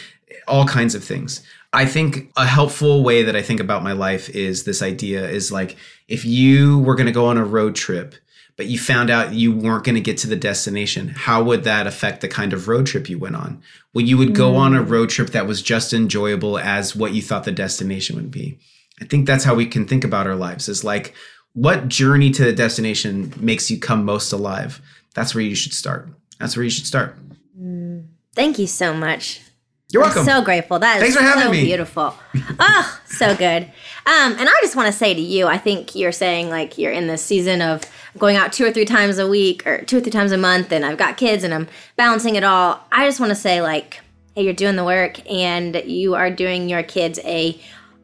[0.47, 1.41] all kinds of things.
[1.73, 5.51] I think a helpful way that I think about my life is this idea is
[5.51, 5.75] like
[6.07, 8.15] if you were going to go on a road trip
[8.57, 11.87] but you found out you weren't going to get to the destination, how would that
[11.87, 13.61] affect the kind of road trip you went on?
[13.93, 14.89] Well, you would go on a mm.
[14.89, 18.57] road trip that was just enjoyable as what you thought the destination would be.
[18.99, 21.13] I think that's how we can think about our lives is like
[21.53, 24.81] what journey to the destination makes you come most alive?
[25.13, 26.09] That's where you should start.
[26.39, 27.15] That's where you should start.
[27.59, 28.07] Mm.
[28.33, 29.41] Thank you so much.
[29.89, 30.25] You're I'm welcome.
[30.25, 30.79] so grateful.
[30.79, 31.63] That is Thanks for having so me.
[31.63, 32.13] beautiful.
[32.59, 33.63] oh, so good.
[33.63, 36.91] Um, and I just want to say to you, I think you're saying like you're
[36.91, 37.83] in this season of
[38.17, 40.73] going out two or three times a week or two or three times a month,
[40.73, 42.81] and I've got kids and I'm balancing it all.
[42.91, 44.01] I just want to say like,
[44.35, 47.57] hey, you're doing the work and you are doing your kids a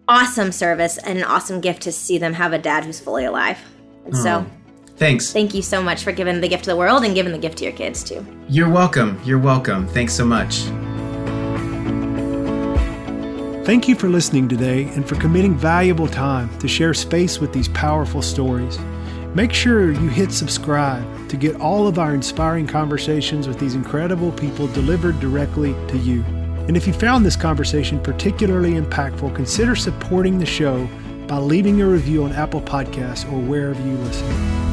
[0.07, 3.57] awesome service and an awesome gift to see them have a dad who's fully alive.
[4.05, 4.45] And so,
[4.95, 5.33] Thanks.
[5.33, 7.57] thank you so much for giving the gift to the world and giving the gift
[7.57, 8.25] to your kids too.
[8.47, 9.19] You're welcome.
[9.25, 9.85] You're welcome.
[9.89, 10.63] Thanks so much.
[13.65, 17.69] Thank you for listening today and for committing valuable time to share space with these
[17.69, 18.77] powerful stories.
[19.35, 24.33] Make sure you hit subscribe to get all of our inspiring conversations with these incredible
[24.33, 26.23] people delivered directly to you.
[26.67, 30.85] And if you found this conversation particularly impactful, consider supporting the show
[31.25, 34.72] by leaving a review on Apple Podcasts or wherever you listen.